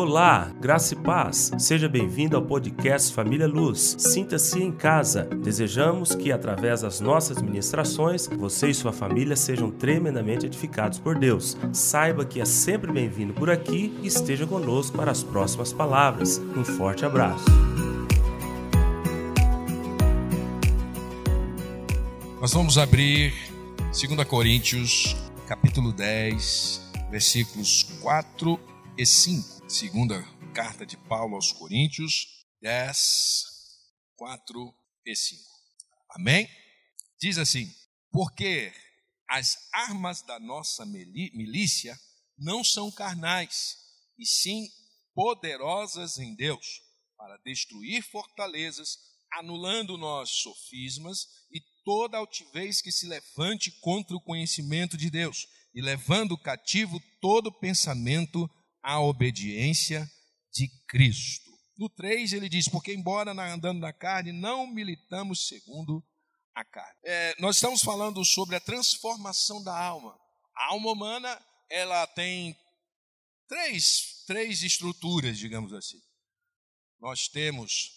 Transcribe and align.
Olá, 0.00 0.54
graça 0.60 0.94
e 0.94 0.96
paz. 0.96 1.50
Seja 1.58 1.88
bem-vindo 1.88 2.36
ao 2.36 2.42
podcast 2.42 3.12
Família 3.12 3.48
Luz. 3.48 3.96
Sinta-se 3.98 4.62
em 4.62 4.70
casa. 4.70 5.24
Desejamos 5.24 6.14
que, 6.14 6.30
através 6.30 6.82
das 6.82 7.00
nossas 7.00 7.42
ministrações, 7.42 8.28
você 8.28 8.68
e 8.68 8.74
sua 8.74 8.92
família 8.92 9.34
sejam 9.34 9.72
tremendamente 9.72 10.46
edificados 10.46 11.00
por 11.00 11.18
Deus. 11.18 11.56
Saiba 11.72 12.24
que 12.24 12.40
é 12.40 12.44
sempre 12.44 12.92
bem-vindo 12.92 13.34
por 13.34 13.50
aqui 13.50 13.92
e 14.00 14.06
esteja 14.06 14.46
conosco 14.46 14.96
para 14.96 15.10
as 15.10 15.24
próximas 15.24 15.72
palavras. 15.72 16.38
Um 16.56 16.64
forte 16.64 17.04
abraço. 17.04 17.46
Nós 22.40 22.52
vamos 22.52 22.78
abrir 22.78 23.34
2 23.86 24.28
Coríntios, 24.28 25.16
capítulo 25.48 25.92
10, 25.92 26.88
versículos 27.10 27.82
4 28.00 28.60
e 28.96 29.04
5. 29.04 29.57
Segunda 29.68 30.22
carta 30.54 30.86
de 30.86 30.96
Paulo 30.96 31.34
aos 31.34 31.52
Coríntios, 31.52 32.46
10, 32.62 33.44
4 34.16 34.74
e 35.04 35.14
5. 35.14 35.42
Amém? 36.08 36.48
Diz 37.20 37.36
assim: 37.36 37.70
Porque 38.10 38.72
as 39.28 39.58
armas 39.70 40.22
da 40.22 40.40
nossa 40.40 40.86
milícia 40.86 41.94
não 42.38 42.64
são 42.64 42.90
carnais, 42.90 43.76
e 44.18 44.24
sim 44.24 44.70
poderosas 45.14 46.16
em 46.16 46.34
Deus, 46.34 46.80
para 47.18 47.36
destruir 47.44 48.02
fortalezas, 48.02 48.96
anulando 49.34 49.98
nós 49.98 50.30
sofismas 50.30 51.26
e 51.52 51.60
toda 51.84 52.16
altivez 52.16 52.80
que 52.80 52.90
se 52.90 53.06
levante 53.06 53.70
contra 53.82 54.16
o 54.16 54.22
conhecimento 54.22 54.96
de 54.96 55.10
Deus 55.10 55.46
e 55.74 55.82
levando 55.82 56.38
cativo 56.38 56.98
todo 57.20 57.52
pensamento 57.52 58.48
à 58.88 58.98
obediência 59.00 60.10
de 60.50 60.66
Cristo. 60.88 61.52
No 61.76 61.90
3 61.90 62.32
ele 62.32 62.48
diz: 62.48 62.68
Porque, 62.68 62.94
embora 62.94 63.32
andando 63.32 63.80
na 63.80 63.92
carne, 63.92 64.32
não 64.32 64.66
militamos 64.66 65.46
segundo 65.46 66.02
a 66.54 66.64
carne. 66.64 66.98
É, 67.04 67.38
nós 67.38 67.56
estamos 67.56 67.82
falando 67.82 68.24
sobre 68.24 68.56
a 68.56 68.60
transformação 68.60 69.62
da 69.62 69.78
alma. 69.78 70.18
A 70.56 70.72
alma 70.72 70.90
humana 70.90 71.46
ela 71.68 72.06
tem 72.06 72.56
três, 73.46 74.24
três 74.26 74.62
estruturas, 74.62 75.36
digamos 75.36 75.74
assim. 75.74 76.00
Nós 76.98 77.28
temos 77.28 77.90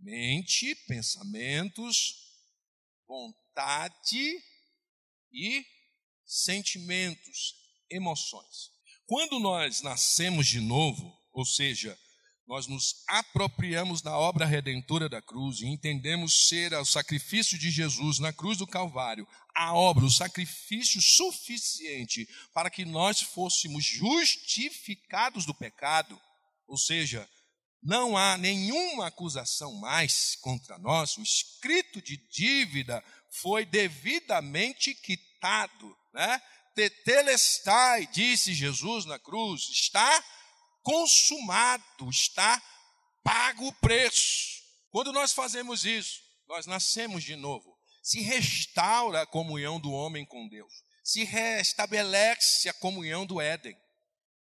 mente, 0.00 0.74
pensamentos, 0.88 2.16
vontade 3.06 4.42
e 5.32 5.64
sentimentos, 6.26 7.54
emoções. 7.88 8.71
Quando 9.06 9.38
nós 9.38 9.82
nascemos 9.82 10.46
de 10.46 10.60
novo, 10.60 11.12
ou 11.32 11.44
seja, 11.44 11.98
nós 12.46 12.66
nos 12.66 13.04
apropriamos 13.08 14.02
da 14.02 14.16
obra 14.18 14.44
redentora 14.44 15.08
da 15.08 15.22
cruz 15.22 15.60
e 15.60 15.66
entendemos 15.66 16.48
ser 16.48 16.72
o 16.74 16.84
sacrifício 16.84 17.58
de 17.58 17.70
Jesus 17.70 18.18
na 18.18 18.32
cruz 18.32 18.58
do 18.58 18.66
Calvário, 18.66 19.26
a 19.54 19.74
obra, 19.74 20.04
o 20.04 20.10
sacrifício 20.10 21.00
suficiente 21.00 22.26
para 22.52 22.70
que 22.70 22.84
nós 22.84 23.20
fôssemos 23.20 23.84
justificados 23.84 25.46
do 25.46 25.54
pecado, 25.54 26.20
ou 26.66 26.76
seja, 26.76 27.28
não 27.82 28.16
há 28.16 28.38
nenhuma 28.38 29.08
acusação 29.08 29.74
mais 29.80 30.36
contra 30.36 30.78
nós, 30.78 31.16
o 31.16 31.22
escrito 31.22 32.00
de 32.00 32.16
dívida 32.30 33.02
foi 33.30 33.64
devidamente 33.64 34.94
quitado, 34.94 35.96
né? 36.14 36.40
Tetelestai, 36.74 38.06
disse 38.06 38.54
Jesus 38.54 39.04
na 39.04 39.18
cruz, 39.18 39.68
está 39.70 40.24
consumado, 40.82 42.08
está 42.10 42.60
pago 43.22 43.66
o 43.68 43.72
preço. 43.74 44.62
Quando 44.90 45.12
nós 45.12 45.32
fazemos 45.32 45.84
isso, 45.84 46.20
nós 46.46 46.66
nascemos 46.66 47.24
de 47.24 47.36
novo. 47.36 47.76
Se 48.02 48.20
restaura 48.20 49.22
a 49.22 49.26
comunhão 49.26 49.80
do 49.80 49.92
homem 49.92 50.26
com 50.26 50.48
Deus. 50.48 50.72
Se 51.04 51.24
restabelece 51.24 52.68
a 52.68 52.74
comunhão 52.74 53.24
do 53.24 53.40
Éden. 53.40 53.76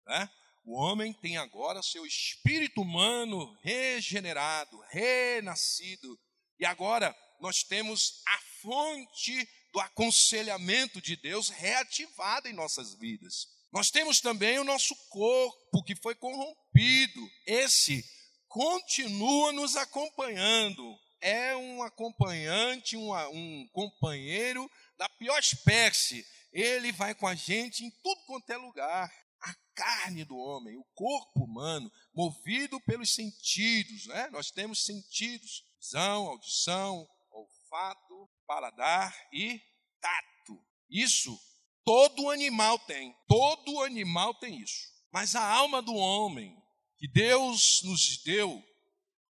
Né? 0.06 0.28
O 0.64 0.76
homem 0.76 1.12
tem 1.12 1.36
agora 1.36 1.82
seu 1.82 2.04
espírito 2.04 2.80
humano 2.82 3.56
regenerado, 3.62 4.78
renascido. 4.90 6.18
E 6.58 6.64
agora 6.64 7.14
nós 7.40 7.62
temos 7.62 8.22
a 8.26 8.38
fonte 8.62 9.48
do 9.74 9.80
aconselhamento 9.80 11.02
de 11.02 11.16
Deus 11.16 11.48
reativada 11.48 12.48
em 12.48 12.52
nossas 12.52 12.94
vidas. 12.94 13.48
Nós 13.72 13.90
temos 13.90 14.20
também 14.20 14.56
o 14.60 14.64
nosso 14.64 14.94
corpo 15.08 15.82
que 15.82 15.96
foi 15.96 16.14
corrompido. 16.14 17.20
Esse 17.44 18.08
continua 18.46 19.52
nos 19.52 19.74
acompanhando. 19.74 20.96
É 21.20 21.56
um 21.56 21.82
acompanhante, 21.82 22.96
um, 22.96 23.12
um 23.30 23.68
companheiro 23.72 24.70
da 24.96 25.08
pior 25.08 25.40
espécie. 25.40 26.24
Ele 26.52 26.92
vai 26.92 27.12
com 27.12 27.26
a 27.26 27.34
gente 27.34 27.84
em 27.84 27.90
tudo 28.00 28.24
quanto 28.26 28.48
é 28.50 28.56
lugar 28.56 29.12
a 29.40 29.54
carne 29.74 30.24
do 30.24 30.36
homem, 30.36 30.76
o 30.76 30.86
corpo 30.94 31.44
humano, 31.44 31.90
movido 32.14 32.80
pelos 32.82 33.12
sentidos, 33.12 34.06
né? 34.06 34.28
Nós 34.30 34.52
temos 34.52 34.84
sentidos: 34.84 35.64
visão, 35.80 36.28
audição, 36.28 37.08
olfato, 37.30 38.30
paladar 38.46 39.14
e 39.32 39.60
tato. 40.00 40.64
Isso 40.88 41.38
todo 41.84 42.30
animal 42.30 42.78
tem. 42.80 43.14
Todo 43.28 43.82
animal 43.82 44.34
tem 44.34 44.60
isso. 44.60 44.88
Mas 45.12 45.34
a 45.34 45.44
alma 45.46 45.80
do 45.80 45.94
homem, 45.94 46.56
que 46.98 47.06
Deus 47.08 47.82
nos 47.82 48.22
deu, 48.22 48.62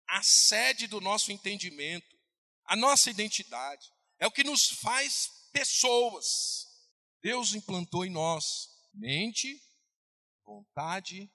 a 0.09 0.23
sede 0.23 0.87
do 0.87 1.01
nosso 1.01 1.33
entendimento, 1.33 2.17
a 2.65 2.77
nossa 2.77 3.11
identidade, 3.11 3.91
é 4.19 4.27
o 4.27 4.33
que 4.33 4.45
nos 4.45 4.69
faz 4.69 5.31
pessoas. 5.53 6.67
Deus 7.23 7.55
implantou 7.55 8.05
em 8.05 8.11
nós 8.11 8.69
mente, 8.95 9.61
vontade, 10.45 11.31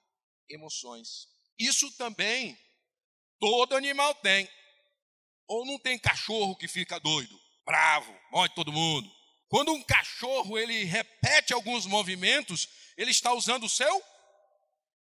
emoções. 0.48 1.28
Isso 1.58 1.90
também 1.96 2.58
todo 3.38 3.76
animal 3.76 4.14
tem. 4.16 4.48
Ou 5.46 5.66
não 5.66 5.78
tem 5.78 5.98
cachorro 5.98 6.56
que 6.56 6.68
fica 6.68 6.98
doido, 6.98 7.38
bravo, 7.70 8.12
morre 8.32 8.48
todo 8.48 8.72
mundo. 8.72 9.08
Quando 9.48 9.72
um 9.72 9.82
cachorro 9.84 10.58
ele 10.58 10.82
repete 10.84 11.52
alguns 11.52 11.86
movimentos, 11.86 12.68
ele 12.96 13.12
está 13.12 13.32
usando 13.32 13.64
o 13.64 13.68
seu 13.68 14.02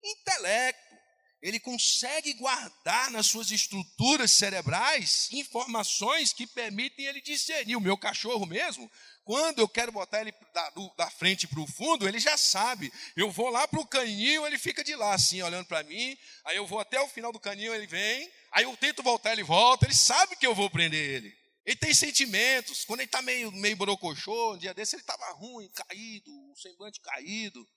intelecto. 0.03 0.93
Ele 1.41 1.59
consegue 1.59 2.33
guardar 2.35 3.09
nas 3.11 3.25
suas 3.25 3.51
estruturas 3.51 4.31
cerebrais 4.31 5.29
informações 5.33 6.31
que 6.31 6.47
permitem 6.47 7.05
ele 7.05 7.21
discernir. 7.21 7.75
O 7.75 7.81
meu 7.81 7.97
cachorro 7.97 8.45
mesmo, 8.45 8.89
quando 9.25 9.59
eu 9.59 9.67
quero 9.67 9.91
botar 9.91 10.21
ele 10.21 10.33
da, 10.53 10.69
do, 10.69 10.93
da 10.95 11.09
frente 11.09 11.47
para 11.47 11.59
o 11.59 11.67
fundo, 11.67 12.07
ele 12.07 12.19
já 12.19 12.37
sabe. 12.37 12.93
Eu 13.17 13.31
vou 13.31 13.49
lá 13.49 13.67
para 13.67 13.79
o 13.79 13.87
caninho, 13.87 14.45
ele 14.45 14.57
fica 14.59 14.83
de 14.83 14.95
lá, 14.95 15.15
assim, 15.15 15.41
olhando 15.41 15.65
para 15.65 15.83
mim. 15.83 16.15
Aí 16.45 16.55
eu 16.55 16.67
vou 16.67 16.79
até 16.79 17.01
o 17.01 17.09
final 17.09 17.31
do 17.31 17.39
caninho, 17.39 17.73
ele 17.73 17.87
vem. 17.87 18.31
Aí 18.51 18.63
eu 18.63 18.77
tento 18.77 19.03
voltar, 19.03 19.33
ele 19.33 19.43
volta. 19.43 19.85
Ele 19.85 19.95
sabe 19.95 20.35
que 20.35 20.47
eu 20.47 20.55
vou 20.55 20.69
prender 20.69 21.09
ele. 21.15 21.42
Ele 21.65 21.75
tem 21.75 21.93
sentimentos. 21.93 22.83
Quando 22.85 22.99
ele 22.99 23.07
está 23.07 23.21
meio, 23.21 23.51
meio 23.51 23.77
borocochô, 23.77 24.53
um 24.53 24.57
dia 24.57 24.73
desse, 24.73 24.95
ele 24.95 25.03
estava 25.03 25.31
ruim, 25.33 25.69
caído, 25.69 26.31
um 26.31 26.55
semblante 26.55 26.99
caído. 26.99 27.67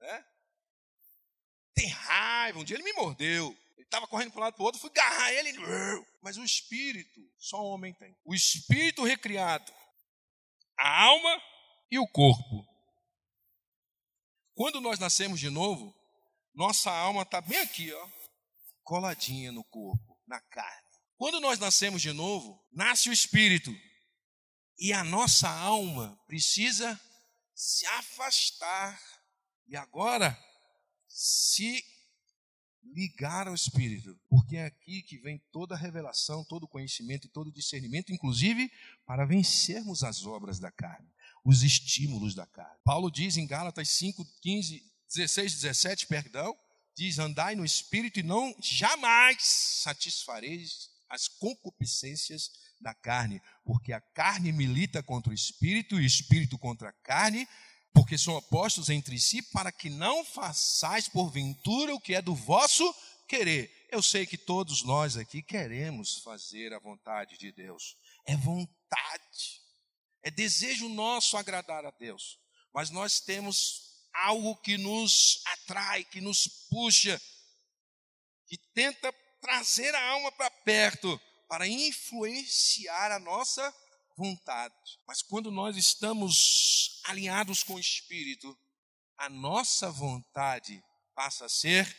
Né? 0.00 0.24
Tem 1.74 1.88
raiva. 1.88 2.58
Um 2.58 2.64
dia 2.64 2.76
ele 2.76 2.84
me 2.84 2.92
mordeu. 2.92 3.56
Ele 3.76 3.84
estava 3.84 4.06
correndo 4.06 4.32
para 4.32 4.40
um 4.40 4.44
lado 4.44 4.54
para 4.54 4.62
o 4.62 4.66
outro, 4.66 4.80
fui 4.80 4.90
agarrar 4.90 5.32
ele. 5.32 5.52
Mas 6.22 6.36
o 6.36 6.44
espírito, 6.44 7.20
só 7.38 7.60
o 7.60 7.68
homem 7.68 7.92
tem. 7.94 8.16
O 8.24 8.34
espírito 8.34 9.04
recriado 9.04 9.72
a 10.78 11.04
alma 11.04 11.42
e 11.90 11.98
o 11.98 12.06
corpo. 12.06 12.66
Quando 14.54 14.80
nós 14.80 14.98
nascemos 14.98 15.40
de 15.40 15.50
novo, 15.50 15.94
nossa 16.54 16.90
alma 16.90 17.22
está 17.22 17.40
bem 17.40 17.58
aqui, 17.58 17.92
ó, 17.92 18.08
coladinha 18.82 19.52
no 19.52 19.64
corpo, 19.64 20.18
na 20.26 20.40
carne. 20.40 20.85
Quando 21.16 21.40
nós 21.40 21.58
nascemos 21.58 22.02
de 22.02 22.12
novo, 22.12 22.62
nasce 22.72 23.08
o 23.08 23.12
espírito. 23.12 23.74
E 24.78 24.92
a 24.92 25.02
nossa 25.02 25.48
alma 25.48 26.18
precisa 26.26 27.00
se 27.54 27.86
afastar 27.86 29.00
e 29.66 29.74
agora 29.74 30.38
se 31.08 31.82
ligar 32.94 33.48
ao 33.48 33.54
Espírito, 33.54 34.18
porque 34.28 34.56
é 34.56 34.66
aqui 34.66 35.02
que 35.02 35.18
vem 35.18 35.42
toda 35.50 35.74
a 35.74 35.78
revelação, 35.78 36.44
todo 36.44 36.64
o 36.64 36.68
conhecimento 36.68 37.26
e 37.26 37.30
todo 37.30 37.48
o 37.48 37.52
discernimento, 37.52 38.12
inclusive 38.12 38.70
para 39.04 39.26
vencermos 39.26 40.04
as 40.04 40.24
obras 40.24 40.58
da 40.58 40.70
carne, 40.70 41.08
os 41.44 41.62
estímulos 41.62 42.34
da 42.34 42.46
carne. 42.46 42.78
Paulo 42.84 43.10
diz 43.10 43.36
em 43.36 43.46
Gálatas 43.46 43.88
5, 43.90 44.24
15, 44.40 44.82
16, 45.08 45.54
17, 45.54 46.06
perdão, 46.06 46.56
diz: 46.94 47.18
andai 47.18 47.56
no 47.56 47.64
Espírito 47.64 48.20
e 48.20 48.22
não 48.22 48.54
jamais 48.60 49.42
satisfareis 49.42 50.90
as 51.16 51.26
concupiscências 51.26 52.50
da 52.80 52.94
carne, 52.94 53.42
porque 53.64 53.92
a 53.92 54.00
carne 54.00 54.52
milita 54.52 55.02
contra 55.02 55.30
o 55.30 55.34
Espírito 55.34 55.96
e 55.96 56.02
o 56.02 56.06
Espírito 56.06 56.58
contra 56.58 56.90
a 56.90 56.92
carne, 56.92 57.48
porque 57.92 58.18
são 58.18 58.34
opostos 58.34 58.90
entre 58.90 59.18
si, 59.18 59.42
para 59.42 59.72
que 59.72 59.88
não 59.88 60.24
façais 60.24 61.08
porventura 61.08 61.94
o 61.94 62.00
que 62.00 62.14
é 62.14 62.22
do 62.22 62.34
vosso 62.34 62.94
querer. 63.26 63.88
Eu 63.90 64.02
sei 64.02 64.26
que 64.26 64.36
todos 64.36 64.82
nós 64.82 65.16
aqui 65.16 65.42
queremos 65.42 66.18
fazer 66.18 66.72
a 66.74 66.78
vontade 66.78 67.38
de 67.38 67.50
Deus. 67.50 67.96
É 68.26 68.36
vontade. 68.36 69.62
É 70.22 70.30
desejo 70.30 70.88
nosso 70.88 71.36
agradar 71.36 71.86
a 71.86 71.90
Deus. 71.90 72.38
Mas 72.74 72.90
nós 72.90 73.20
temos 73.20 73.86
algo 74.12 74.56
que 74.56 74.76
nos 74.76 75.40
atrai, 75.46 76.04
que 76.04 76.20
nos 76.20 76.46
puxa, 76.68 77.20
que 78.46 78.58
tenta 78.74 79.12
trazer 79.46 79.94
a 79.94 80.10
alma 80.10 80.32
para 80.32 80.50
perto, 80.50 81.20
para 81.48 81.68
influenciar 81.68 83.12
a 83.12 83.18
nossa 83.20 83.72
vontade. 84.16 84.74
Mas 85.06 85.22
quando 85.22 85.52
nós 85.52 85.76
estamos 85.76 87.00
alinhados 87.04 87.62
com 87.62 87.74
o 87.74 87.80
Espírito, 87.80 88.58
a 89.16 89.28
nossa 89.28 89.88
vontade 89.88 90.82
passa 91.14 91.46
a 91.46 91.48
ser 91.48 91.96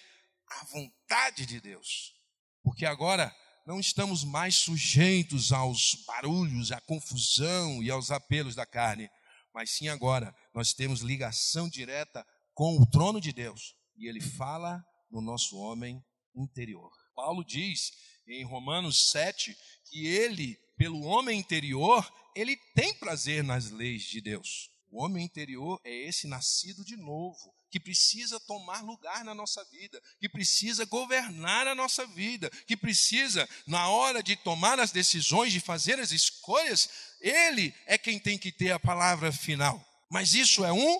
a 0.50 0.66
vontade 0.66 1.46
de 1.46 1.62
Deus. 1.62 2.14
Porque 2.62 2.86
agora 2.86 3.34
não 3.66 3.80
estamos 3.80 4.26
mais 4.26 4.56
sujeitos 4.56 5.54
aos 5.54 6.04
barulhos, 6.06 6.74
à 6.74 6.82
confusão 6.82 7.82
e 7.82 7.90
aos 7.90 8.12
apelos 8.12 8.56
da 8.56 8.66
carne, 8.66 9.10
mas 9.54 9.72
sim 9.72 9.88
agora 9.88 10.36
nós 10.54 10.74
temos 10.74 11.00
ligação 11.00 11.70
direta 11.70 12.28
com 12.54 12.78
o 12.78 12.86
trono 12.86 13.22
de 13.22 13.32
Deus 13.32 13.74
e 13.96 14.06
ele 14.06 14.20
fala 14.20 14.84
no 15.10 15.22
nosso 15.22 15.58
homem 15.58 16.04
interior. 16.36 16.92
Paulo 17.18 17.44
diz 17.44 17.94
em 18.28 18.44
Romanos 18.44 19.10
7 19.10 19.58
que 19.90 20.06
ele, 20.06 20.56
pelo 20.78 21.02
homem 21.02 21.40
interior, 21.40 22.08
ele 22.36 22.56
tem 22.76 22.94
prazer 22.94 23.44
nas 23.44 23.72
leis 23.72 24.04
de 24.04 24.22
Deus. 24.22 24.70
O 24.92 25.04
homem 25.04 25.26
interior 25.26 25.82
é 25.84 25.92
esse 26.08 26.28
nascido 26.28 26.86
de 26.86 26.96
novo, 26.96 27.52
que 27.72 27.80
precisa 27.80 28.40
tomar 28.42 28.84
lugar 28.84 29.26
na 29.26 29.34
nossa 29.34 29.64
vida, 29.66 30.00
que 30.20 30.30
precisa 30.30 30.86
governar 30.86 31.68
a 31.68 31.74
nossa 31.74 32.06
vida, 32.06 32.52
que 32.68 32.78
precisa, 32.78 33.50
na 33.66 33.90
hora 33.90 34.22
de 34.22 34.36
tomar 34.36 34.80
as 34.80 34.92
decisões, 34.92 35.52
de 35.52 35.60
fazer 35.60 36.00
as 36.00 36.12
escolhas, 36.12 36.88
ele 37.20 37.74
é 37.88 37.98
quem 37.98 38.20
tem 38.20 38.38
que 38.38 38.52
ter 38.52 38.72
a 38.72 38.80
palavra 38.80 39.32
final. 39.32 39.84
Mas 40.08 40.36
isso 40.36 40.64
é 40.64 40.72
um 40.72 41.00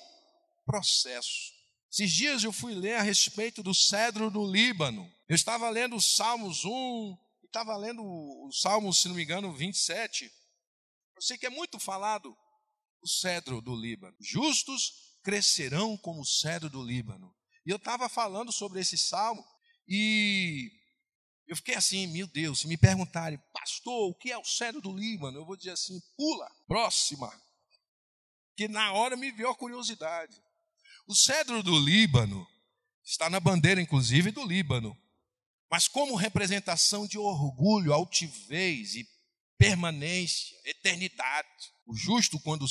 processo. 0.66 1.54
Esses 1.92 2.12
dias 2.12 2.44
eu 2.44 2.52
fui 2.52 2.74
ler 2.74 2.96
a 2.96 3.04
respeito 3.04 3.62
do 3.62 3.74
cedro 3.74 4.32
do 4.32 4.50
Líbano. 4.52 5.16
Eu 5.30 5.36
estava 5.36 5.70
lendo 5.70 5.96
os 5.96 6.16
Salmos 6.16 6.64
1, 6.64 7.18
e 7.44 7.46
estava 7.46 7.76
lendo 7.76 8.02
o 8.02 8.50
Salmo, 8.52 8.94
se 8.94 9.08
não 9.08 9.16
me 9.16 9.24
engano, 9.24 9.54
27. 9.54 10.26
Eu 11.16 11.22
sei 11.22 11.38
que 11.38 11.46
é 11.46 11.50
muito 11.50 11.80
falado 11.80 12.36
o 13.02 13.08
cedro 13.08 13.62
do 13.62 13.76
Líbano. 13.76 14.16
Justos 14.22 15.18
crescerão 15.24 15.98
como 15.98 16.22
o 16.22 16.26
cedro 16.26 16.70
do 16.70 16.82
Líbano. 16.82 17.36
E 17.66 17.70
eu 17.70 17.76
estava 17.76 18.08
falando 18.08 18.52
sobre 18.52 18.80
esse 18.80 18.98
salmo 18.98 19.44
e 19.88 20.72
eu 21.48 21.56
fiquei 21.56 21.76
assim, 21.76 22.08
meu 22.08 22.28
Deus, 22.28 22.60
se 22.60 22.68
me 22.68 22.78
perguntarem, 22.78 23.40
pastor, 23.54 24.10
o 24.10 24.16
que 24.16 24.32
é 24.32 24.38
o 24.38 24.44
cedro 24.44 24.82
do 24.82 24.96
Líbano? 24.96 25.40
Eu 25.40 25.46
vou 25.46 25.58
dizer 25.58 25.72
assim, 25.72 26.00
pula, 26.16 26.50
próxima. 26.68 27.30
Que 28.56 28.68
na 28.68 28.94
hora 28.94 29.16
me 29.16 29.32
veio 29.32 29.50
a 29.50 29.56
curiosidade. 29.56 30.36
O 31.08 31.16
cedro 31.16 31.62
do 31.64 31.78
Líbano 31.78 32.46
está 33.04 33.30
na 33.30 33.40
bandeira, 33.40 33.82
inclusive, 33.82 34.32
do 34.32 34.46
Líbano. 34.46 34.98
Mas 35.70 35.88
como 35.88 36.16
representação 36.16 37.06
de 37.06 37.18
orgulho, 37.18 37.94
altivez 37.94 38.96
e 38.96 39.08
permanência, 39.58 40.56
eternidade. 40.66 41.48
O 41.86 41.96
justo, 41.96 42.40
quando 42.40 42.66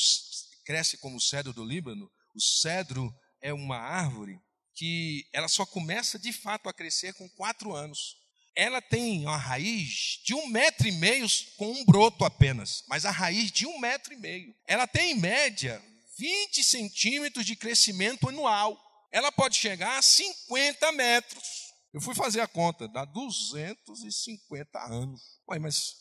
cresce 0.64 0.96
como 0.98 1.16
o 1.16 1.20
cedro 1.20 1.52
do 1.52 1.64
Líbano, 1.64 2.10
o 2.34 2.40
cedro 2.40 3.12
é 3.40 3.52
uma 3.52 3.76
árvore 3.76 4.38
que 4.75 5.26
ela 5.32 5.48
só 5.48 5.64
começa 5.64 6.19
de 6.19 6.32
fato 6.32 6.69
a 6.69 6.72
crescer 6.72 7.14
com 7.14 7.28
quatro 7.31 7.75
anos. 7.75 8.16
Ela 8.54 8.81
tem 8.81 9.22
uma 9.22 9.37
raiz 9.37 10.20
de 10.25 10.34
um 10.34 10.46
metro 10.46 10.88
e 10.88 10.93
meio 10.93 11.26
com 11.56 11.70
um 11.70 11.84
broto 11.84 12.25
apenas, 12.25 12.82
mas 12.88 13.04
a 13.04 13.10
raiz 13.10 13.50
de 13.50 13.66
um 13.66 13.78
metro 13.78 14.12
e 14.14 14.16
meio. 14.16 14.54
Ela 14.66 14.87
tem 14.87 15.12
em 15.12 15.20
média 15.20 15.82
20 16.19 16.62
centímetros 16.62 17.44
de 17.44 17.56
crescimento 17.56 18.28
anual. 18.28 18.78
Ela 19.12 19.31
pode 19.31 19.56
chegar 19.56 19.98
a 19.98 20.02
50 20.02 20.93
metros. 20.93 21.66
Eu 21.96 22.00
fui 22.02 22.14
fazer 22.14 22.43
a 22.43 22.46
conta, 22.46 22.87
dá 22.87 23.06
250 23.06 24.78
anos. 24.81 25.40
Ué, 25.48 25.58
mas 25.58 25.94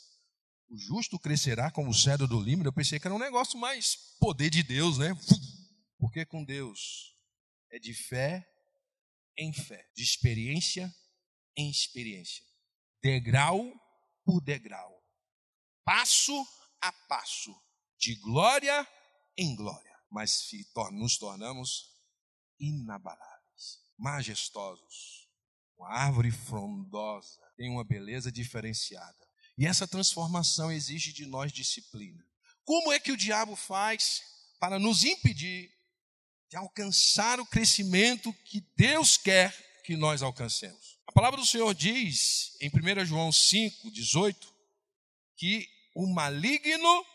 o 0.68 0.78
justo 0.78 1.18
crescerá 1.18 1.72
como 1.72 1.90
o 1.90 1.94
cedro 1.94 2.28
do 2.28 2.38
Líbano? 2.38 2.68
Eu 2.68 2.74
pensei 2.74 3.00
que 3.00 3.08
era 3.08 3.16
um 3.16 3.18
negócio 3.18 3.58
mais 3.58 3.96
poder 4.20 4.50
de 4.50 4.62
Deus, 4.62 4.98
né? 4.98 5.16
Porque 5.98 6.26
com 6.26 6.44
Deus 6.44 7.16
é 7.72 7.80
de 7.80 7.94
fé 7.94 8.46
em 9.38 9.54
fé, 9.54 9.90
de 9.96 10.04
experiência 10.04 10.94
em 11.56 11.70
experiência, 11.70 12.44
degrau 13.02 13.64
por 14.26 14.42
degrau, 14.42 15.02
passo 15.86 16.46
a 16.82 16.92
passo, 17.08 17.56
de 17.98 18.16
glória 18.16 18.86
em 19.38 19.56
glória, 19.56 19.98
mas 20.12 20.52
nos 20.92 21.18
tornamos 21.18 21.98
inabaláveis, 22.60 23.80
majestosos 23.98 25.25
uma 25.78 25.90
árvore 25.90 26.32
frondosa 26.32 27.42
tem 27.58 27.70
uma 27.70 27.84
beleza 27.84 28.32
diferenciada. 28.32 29.26
E 29.58 29.66
essa 29.66 29.88
transformação 29.88 30.72
exige 30.72 31.14
de 31.14 31.26
nós 31.26 31.52
disciplina. 31.52 32.24
Como 32.64 32.92
é 32.92 33.00
que 33.00 33.12
o 33.12 33.18
diabo 33.18 33.56
faz 33.56 34.22
para 34.60 34.80
nos 34.80 35.04
impedir 35.04 35.72
de 36.50 36.58
alcançar 36.58 37.40
o 37.40 37.46
crescimento 37.46 38.34
que 38.46 38.62
Deus 38.76 39.18
quer 39.18 39.56
que 39.84 39.96
nós 39.96 40.22
alcancemos? 40.22 41.00
A 41.08 41.12
palavra 41.12 41.40
do 41.40 41.46
Senhor 41.46 41.74
diz 41.74 42.58
em 42.60 42.70
1 42.70 43.06
João 43.06 43.32
5, 43.32 43.92
18, 43.92 44.54
que 45.38 45.68
o 45.96 46.08
maligno 46.08 47.06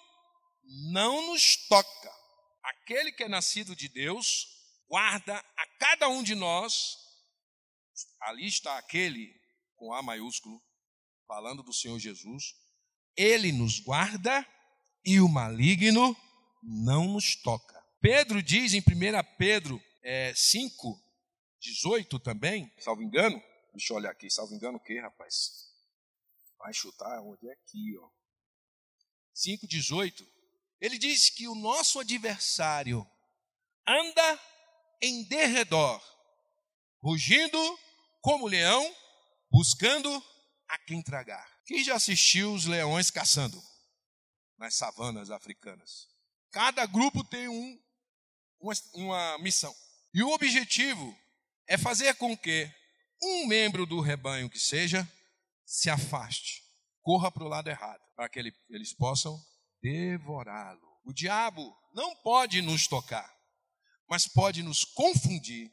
não 0.93 1.27
nos 1.27 1.57
toca. 1.69 2.13
Aquele 2.63 3.13
que 3.13 3.25
é 3.25 3.29
nascido 3.29 3.75
de 3.75 3.89
Deus 3.89 4.47
guarda 4.89 5.37
a 5.37 5.67
cada 5.79 6.09
um 6.09 6.23
de 6.23 6.35
nós 6.35 7.00
ali 8.21 8.47
está 8.47 8.79
aquele 8.79 9.35
com 9.77 9.93
A 9.93 10.03
maiúsculo, 10.03 10.63
falando 11.27 11.63
do 11.63 11.73
Senhor 11.73 11.99
Jesus. 11.99 12.55
Ele 13.17 13.53
nos 13.53 13.81
guarda 13.81 14.47
e 15.05 15.21
o 15.21 15.29
maligno 15.29 16.17
não 16.63 17.05
nos 17.15 17.35
toca. 17.35 17.81
Pedro 18.01 18.43
diz 18.43 18.75
em 18.75 18.81
1 18.81 18.83
Pedro 19.39 19.83
é, 20.03 20.33
5, 20.35 21.01
18 21.61 22.19
também, 22.19 22.73
salvo 22.79 23.03
engano. 23.03 23.43
Deixa 23.73 23.93
eu 23.93 23.97
olhar 23.97 24.11
aqui, 24.11 24.31
salvo 24.31 24.55
engano 24.55 24.79
o 24.79 24.81
que, 24.81 24.99
rapaz? 25.01 25.71
Vai 26.59 26.73
chutar 26.73 27.21
onde 27.23 27.49
é 27.49 27.53
aqui, 27.53 27.97
ó. 27.99 28.09
5, 29.33 29.67
18. 29.67 30.27
Ele 30.81 30.99
diz 30.99 31.31
que 31.31 31.47
o 31.47 31.55
nosso 31.55 32.01
adversário 32.01 33.07
anda 33.87 34.41
em 35.01 35.25
derredor, 35.25 36.03
rugindo 37.03 37.79
como 38.21 38.47
leão, 38.47 38.95
buscando 39.51 40.23
a 40.69 40.79
quem 40.79 41.03
tragar. 41.03 41.47
Quem 41.65 41.83
já 41.83 41.97
assistiu 41.97 42.53
os 42.53 42.65
leões 42.65 43.11
caçando 43.11 43.61
nas 44.59 44.75
savanas 44.75 45.31
africanas? 45.31 46.09
Cada 46.51 46.85
grupo 46.87 47.25
tem 47.25 47.49
um, 47.49 47.81
uma, 48.61 48.75
uma 48.95 49.39
missão. 49.39 49.75
E 50.13 50.23
o 50.23 50.31
objetivo 50.31 51.17
é 51.67 51.79
fazer 51.79 52.15
com 52.15 52.37
que 52.37 52.71
um 53.23 53.47
membro 53.47 53.87
do 53.87 54.01
rebanho 54.01 54.51
que 54.51 54.59
seja 54.59 55.09
se 55.65 55.89
afaste, 55.89 56.63
corra 57.01 57.31
para 57.31 57.45
o 57.45 57.49
lado 57.49 57.69
errado, 57.69 58.01
para 58.17 58.29
que 58.29 58.39
ele, 58.39 58.53
eles 58.69 58.93
possam 58.93 59.41
devorá-lo. 59.81 60.81
O 61.05 61.13
diabo 61.13 61.77
não 61.95 62.15
pode 62.17 62.61
nos 62.61 62.89
tocar, 62.89 63.33
mas 64.09 64.27
pode 64.27 64.63
nos 64.63 64.85
confundir 64.85 65.73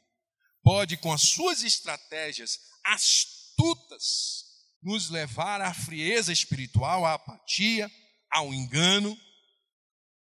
pode, 0.62 0.96
com 0.96 1.12
as 1.12 1.22
suas 1.22 1.62
estratégias 1.62 2.58
astutas, 2.84 4.44
nos 4.82 5.10
levar 5.10 5.60
à 5.60 5.74
frieza 5.74 6.32
espiritual, 6.32 7.04
à 7.04 7.14
apatia, 7.14 7.90
ao 8.30 8.52
engano, 8.54 9.18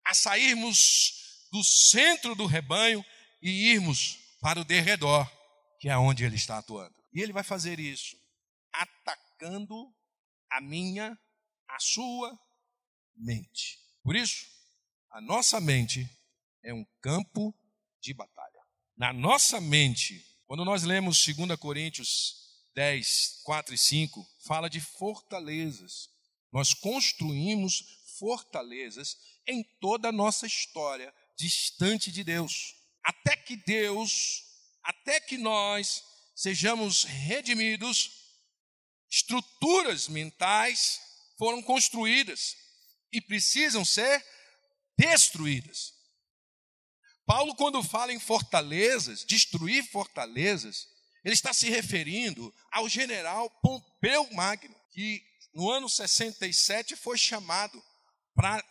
a 0.05 0.15
sairmos 0.15 1.47
do 1.53 1.63
centro 1.63 2.35
do 2.35 2.47
rebanho 2.47 3.05
e 3.43 3.71
irmos 3.73 4.19
para 4.41 4.61
o 4.61 4.65
derredor, 4.65 5.31
que 5.81 5.89
é 5.89 5.97
onde 5.97 6.25
ele 6.25 6.37
está 6.37 6.59
atuando. 6.59 6.95
E 7.13 7.21
ele 7.21 7.33
vai 7.33 7.43
fazer 7.43 7.79
isso 7.79 8.17
atacando 8.73 9.93
a 10.51 10.61
minha, 10.61 11.19
a 11.69 11.81
sua 11.81 12.39
mente. 13.17 13.79
Por 14.03 14.17
isso, 14.17 14.47
a 15.11 15.21
nossa 15.21 15.61
mente 15.61 16.09
é 16.65 16.73
um 16.73 16.85
campo 17.01 17.55
de 18.01 18.15
batalha. 18.15 18.48
Na 18.99 19.13
nossa 19.13 19.61
mente, 19.61 20.27
quando 20.45 20.65
nós 20.65 20.83
lemos 20.83 21.25
2 21.25 21.57
Coríntios 21.61 22.35
10, 22.75 23.43
4 23.45 23.73
e 23.73 23.79
5, 23.79 24.29
fala 24.45 24.69
de 24.69 24.81
fortalezas. 24.81 26.09
Nós 26.53 26.75
construímos 26.75 27.85
fortalezas 28.19 29.17
em 29.47 29.63
toda 29.81 30.09
a 30.09 30.13
nossa 30.13 30.49
história 30.49 31.15
distante 31.39 32.11
de 32.11 32.25
Deus. 32.25 32.75
até 33.05 33.37
que 33.37 33.57
Deus, 33.57 34.43
até 34.83 35.21
que 35.21 35.39
nós 35.39 36.03
sejamos 36.35 37.05
redimidos, 37.05 38.11
estruturas 39.09 40.09
mentais 40.09 41.01
foram 41.39 41.63
construídas 41.63 42.57
e 43.13 43.21
precisam 43.21 43.85
ser 43.85 44.23
destruídas. 44.99 45.98
Paulo, 47.29 47.55
quando 47.55 47.83
fala 47.83 48.11
em 48.11 48.19
fortalezas, 48.19 49.23
destruir 49.23 49.85
fortalezas, 49.91 50.89
ele 51.23 51.35
está 51.35 51.53
se 51.53 51.69
referindo 51.69 52.51
ao 52.73 52.89
general 52.89 53.51
Pompeu 53.61 54.27
Magno, 54.33 54.75
que 54.95 55.23
no 55.53 55.71
ano 55.71 55.91
67 55.91 56.97
foi 56.97 57.19
chamado 57.19 57.85
para 58.35 58.65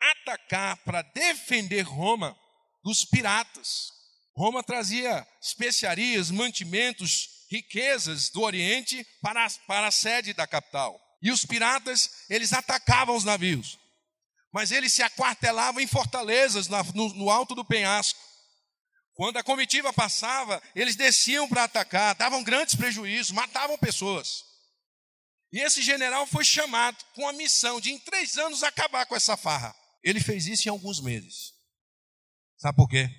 atacar, 0.00 0.76
para 0.84 1.02
defender 1.02 1.82
Roma 1.82 2.38
dos 2.84 3.04
piratas. 3.04 3.90
Roma 4.36 4.62
trazia 4.62 5.26
especiarias, 5.42 6.30
mantimentos, 6.30 7.46
riquezas 7.50 8.30
do 8.30 8.42
Oriente 8.42 9.04
para, 9.20 9.44
para 9.66 9.88
a 9.88 9.90
sede 9.90 10.32
da 10.32 10.46
capital. 10.46 11.00
E 11.20 11.32
os 11.32 11.44
piratas, 11.44 12.26
eles 12.30 12.52
atacavam 12.52 13.16
os 13.16 13.24
navios. 13.24 13.76
Mas 14.56 14.70
eles 14.70 14.90
se 14.94 15.02
aquartelavam 15.02 15.82
em 15.82 15.86
fortalezas 15.86 16.66
no, 16.66 17.12
no 17.12 17.28
alto 17.28 17.54
do 17.54 17.62
penhasco. 17.62 18.18
Quando 19.12 19.36
a 19.36 19.42
comitiva 19.42 19.92
passava, 19.92 20.62
eles 20.74 20.96
desciam 20.96 21.46
para 21.46 21.64
atacar, 21.64 22.14
davam 22.14 22.42
grandes 22.42 22.74
prejuízos, 22.74 23.32
matavam 23.32 23.76
pessoas. 23.76 24.42
E 25.52 25.60
esse 25.60 25.82
general 25.82 26.26
foi 26.26 26.42
chamado 26.42 26.96
com 27.14 27.28
a 27.28 27.34
missão 27.34 27.78
de, 27.82 27.90
em 27.90 27.98
três 27.98 28.38
anos, 28.38 28.62
acabar 28.62 29.04
com 29.04 29.14
essa 29.14 29.36
farra. 29.36 29.76
Ele 30.02 30.20
fez 30.20 30.46
isso 30.46 30.66
em 30.66 30.70
alguns 30.70 31.02
meses. 31.02 31.52
Sabe 32.56 32.76
por 32.76 32.88
quê? 32.88 33.10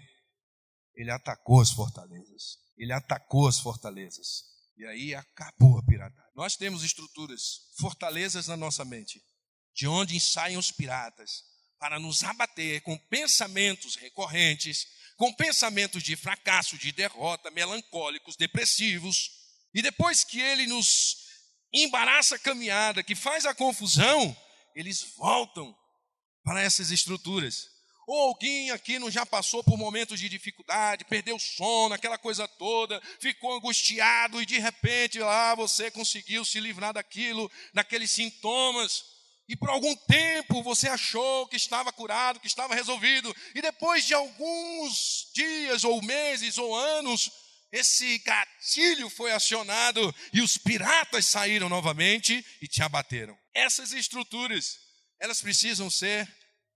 Ele 0.96 1.12
atacou 1.12 1.62
as 1.62 1.70
fortalezas. 1.70 2.58
Ele 2.76 2.94
atacou 2.94 3.48
as 3.48 3.60
fortalezas. 3.60 4.42
E 4.76 4.88
aí 4.88 5.14
acabou 5.14 5.78
a 5.78 5.86
pirataria. 5.86 6.32
Nós 6.36 6.56
temos 6.56 6.84
estruturas, 6.84 7.60
fortalezas 7.80 8.48
na 8.48 8.58
nossa 8.58 8.84
mente, 8.84 9.22
de 9.78 9.88
onde 9.88 10.20
saem 10.20 10.58
os 10.58 10.72
piratas, 10.72 11.44
para 11.80 12.00
nos 12.00 12.24
abater 12.24 12.82
com 12.82 12.98
pensamentos 12.98 13.96
recorrentes, 13.96 14.88
com 15.16 15.32
pensamentos 15.32 16.02
de 16.02 16.16
fracasso, 16.16 16.80
de 16.80 16.92
derrota, 16.92 17.52
melancólicos, 17.52 18.36
depressivos. 18.36 19.30
E 19.76 19.84
depois 19.84 20.24
que 20.24 20.42
ele 20.42 20.66
nos 20.66 21.18
embaraça 21.72 22.36
a 22.36 22.40
caminhada, 22.40 23.04
que 23.04 23.14
faz 23.14 23.46
a 23.46 23.54
confusão, 23.54 24.36
eles 24.76 25.14
voltam 25.16 25.78
para 26.44 26.64
essas 26.64 26.90
estruturas. 26.90 27.68
Ou 28.08 28.30
alguém 28.30 28.72
aqui 28.72 28.98
não 28.98 29.12
já 29.12 29.28
passou 29.28 29.64
por 29.64 29.78
momentos 29.78 30.20
de 30.20 30.28
dificuldade, 30.28 31.06
perdeu 31.06 31.36
o 31.36 31.40
sono, 31.40 31.94
aquela 31.94 32.18
coisa 32.18 32.48
toda, 32.48 33.00
ficou 33.20 33.54
angustiado 33.54 34.42
e 34.42 34.46
de 34.46 34.58
repente 34.58 35.20
lá 35.20 35.54
você 35.54 35.92
conseguiu 35.92 36.44
se 36.44 36.60
livrar 36.60 36.94
daquilo, 36.94 37.52
daqueles 37.76 38.10
sintomas. 38.10 39.17
E 39.48 39.56
por 39.56 39.70
algum 39.70 39.96
tempo 39.96 40.62
você 40.62 40.90
achou 40.90 41.48
que 41.48 41.56
estava 41.56 41.94
curado, 41.94 42.40
que 42.40 42.48
estava 42.48 42.76
resolvido, 42.76 43.34
e 43.56 43.62
depois 43.62 44.06
de 44.06 44.14
alguns 44.14 45.30
dias 45.34 45.84
ou 45.86 46.02
meses 46.02 46.58
ou 46.58 46.76
anos, 46.76 47.32
esse 47.72 48.18
gatilho 48.20 49.10
foi 49.10 49.32
acionado 49.32 50.14
e 50.34 50.42
os 50.42 50.58
piratas 50.58 51.26
saíram 51.26 51.70
novamente 51.70 52.46
e 52.62 52.68
te 52.68 52.84
abateram. 52.84 53.38
Essas 53.54 53.94
estruturas, 53.94 54.78
elas 55.20 55.42
precisam 55.42 55.90
ser 55.90 56.28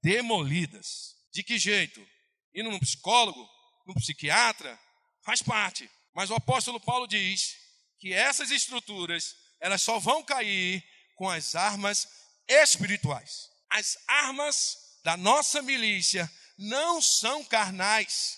demolidas. 0.01 1.15
De 1.33 1.43
que 1.43 1.57
jeito? 1.57 2.05
Indo 2.53 2.71
num 2.71 2.79
psicólogo, 2.79 3.47
num 3.85 3.93
psiquiatra, 3.95 4.79
faz 5.23 5.41
parte. 5.41 5.89
Mas 6.13 6.29
o 6.29 6.35
apóstolo 6.35 6.79
Paulo 6.79 7.07
diz 7.07 7.55
que 7.99 8.13
essas 8.13 8.51
estruturas, 8.51 9.35
elas 9.59 9.81
só 9.81 9.99
vão 9.99 10.23
cair 10.23 10.83
com 11.15 11.29
as 11.29 11.55
armas 11.55 12.07
espirituais. 12.51 13.49
As 13.69 13.97
armas 14.07 14.77
da 15.03 15.15
nossa 15.15 15.61
milícia 15.61 16.31
não 16.57 17.01
são 17.01 17.43
carnais, 17.45 18.37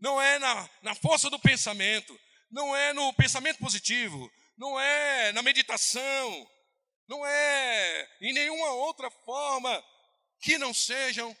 não 0.00 0.20
é 0.20 0.38
na, 0.38 0.70
na 0.82 0.94
força 0.94 1.28
do 1.30 1.38
pensamento, 1.38 2.18
não 2.50 2.76
é 2.76 2.92
no 2.92 3.12
pensamento 3.14 3.58
positivo, 3.58 4.30
não 4.56 4.78
é 4.78 5.32
na 5.32 5.42
meditação, 5.42 6.50
não 7.08 7.24
é 7.26 8.08
em 8.20 8.32
nenhuma 8.32 8.70
outra 8.72 9.10
forma 9.24 9.84
que 10.40 10.58
não 10.58 10.72
sejam 10.72 11.36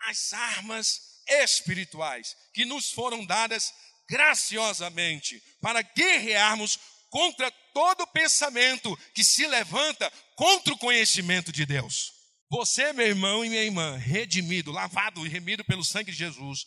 as 0.00 0.32
armas 0.32 1.22
espirituais 1.28 2.36
que 2.52 2.64
nos 2.64 2.90
foram 2.90 3.24
dadas 3.24 3.72
graciosamente 4.08 5.40
para 5.60 5.80
guerrearmos 5.80 6.78
contra 7.08 7.50
todo 7.72 8.06
pensamento 8.08 8.96
que 9.14 9.22
se 9.22 9.46
levanta 9.46 10.10
contra 10.42 10.74
o 10.74 10.78
conhecimento 10.78 11.52
de 11.52 11.64
Deus. 11.64 12.12
Você, 12.50 12.92
meu 12.92 13.06
irmão 13.06 13.44
e 13.44 13.48
minha 13.48 13.62
irmã, 13.62 13.96
redimido, 13.96 14.72
lavado 14.72 15.24
e 15.24 15.28
remido 15.28 15.64
pelo 15.64 15.84
sangue 15.84 16.10
de 16.10 16.18
Jesus, 16.18 16.66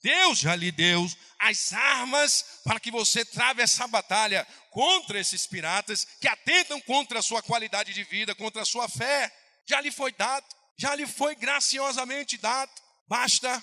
Deus 0.00 0.38
já 0.38 0.54
lhe 0.54 0.70
deu 0.70 1.04
as 1.36 1.72
armas 1.72 2.60
para 2.62 2.78
que 2.78 2.88
você 2.88 3.24
trave 3.24 3.62
essa 3.62 3.88
batalha 3.88 4.46
contra 4.70 5.18
esses 5.18 5.44
piratas 5.44 6.06
que 6.20 6.28
atentam 6.28 6.80
contra 6.82 7.18
a 7.18 7.22
sua 7.22 7.42
qualidade 7.42 7.92
de 7.92 8.04
vida, 8.04 8.32
contra 8.32 8.62
a 8.62 8.64
sua 8.64 8.88
fé. 8.88 9.28
Já 9.68 9.80
lhe 9.80 9.90
foi 9.90 10.12
dado, 10.12 10.46
já 10.78 10.94
lhe 10.94 11.04
foi 11.04 11.34
graciosamente 11.34 12.38
dado. 12.38 12.70
Basta 13.08 13.60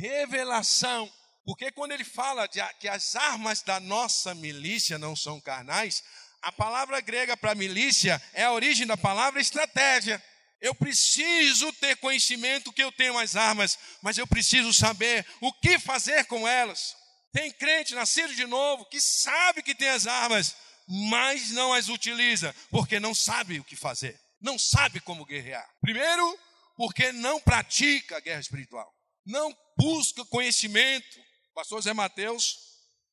revelação. 0.00 1.12
Porque 1.44 1.70
quando 1.70 1.92
ele 1.92 2.04
fala 2.04 2.46
de, 2.46 2.62
que 2.80 2.88
as 2.88 3.14
armas 3.14 3.60
da 3.60 3.78
nossa 3.78 4.34
milícia 4.34 4.96
não 4.96 5.14
são 5.14 5.38
carnais, 5.38 6.02
a 6.42 6.50
palavra 6.50 7.00
grega 7.00 7.36
para 7.36 7.54
milícia 7.54 8.20
é 8.34 8.42
a 8.42 8.52
origem 8.52 8.86
da 8.86 8.96
palavra 8.96 9.40
estratégia. 9.40 10.22
Eu 10.60 10.74
preciso 10.74 11.72
ter 11.74 11.96
conhecimento 11.96 12.72
que 12.72 12.82
eu 12.82 12.90
tenho 12.92 13.16
as 13.16 13.36
armas, 13.36 13.78
mas 14.02 14.18
eu 14.18 14.26
preciso 14.26 14.72
saber 14.72 15.24
o 15.40 15.52
que 15.52 15.78
fazer 15.78 16.24
com 16.26 16.46
elas. 16.46 16.96
Tem 17.32 17.50
crente 17.50 17.94
nascido 17.94 18.34
de 18.34 18.44
novo 18.44 18.84
que 18.86 19.00
sabe 19.00 19.62
que 19.62 19.74
tem 19.74 19.88
as 19.88 20.06
armas, 20.06 20.54
mas 20.86 21.50
não 21.50 21.72
as 21.72 21.88
utiliza, 21.88 22.54
porque 22.70 23.00
não 23.00 23.14
sabe 23.14 23.58
o 23.58 23.64
que 23.64 23.76
fazer, 23.76 24.20
não 24.40 24.58
sabe 24.58 25.00
como 25.00 25.24
guerrear. 25.24 25.68
Primeiro, 25.80 26.38
porque 26.76 27.12
não 27.12 27.40
pratica 27.40 28.16
a 28.16 28.20
guerra 28.20 28.40
espiritual, 28.40 28.92
não 29.24 29.56
busca 29.78 30.24
conhecimento. 30.26 31.20
O 31.50 31.54
pastor 31.54 31.80
Zé 31.82 31.92
Mateus 31.92 32.58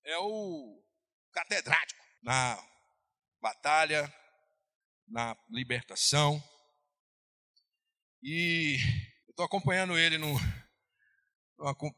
é 0.04 0.18
o 0.18 0.84
catedrático 1.32 2.04
na 2.22 2.62
batalha, 3.42 4.14
na 5.08 5.36
libertação, 5.50 6.42
e 8.22 8.78
eu 9.28 9.32
estou 9.32 9.46
acompanhando 9.46 9.98
ele 9.98 10.18
no, 10.18 10.34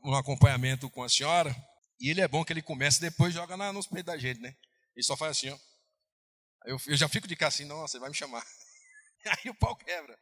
no 0.03 0.15
acompanhamento 0.15 0.89
com 0.89 1.03
a 1.03 1.09
senhora. 1.09 1.55
E 1.99 2.09
ele 2.09 2.21
é 2.21 2.27
bom 2.27 2.43
que 2.43 2.53
ele 2.53 2.61
começa 2.61 2.97
e 2.97 3.09
depois 3.09 3.33
joga 3.33 3.57
na, 3.57 3.73
nos 3.73 3.87
peitos 3.87 4.13
da 4.13 4.17
gente, 4.17 4.39
né? 4.39 4.55
Ele 4.95 5.03
só 5.03 5.17
faz 5.17 5.37
assim, 5.37 5.49
ó. 5.49 5.57
Eu, 6.65 6.77
eu 6.87 6.97
já 6.97 7.07
fico 7.07 7.27
de 7.27 7.35
cá 7.35 7.47
assim, 7.47 7.65
nossa, 7.65 7.97
ele 7.97 8.01
vai 8.01 8.09
me 8.09 8.15
chamar. 8.15 8.45
Aí 9.25 9.49
o 9.49 9.55
pau 9.55 9.75
quebra. 9.75 10.17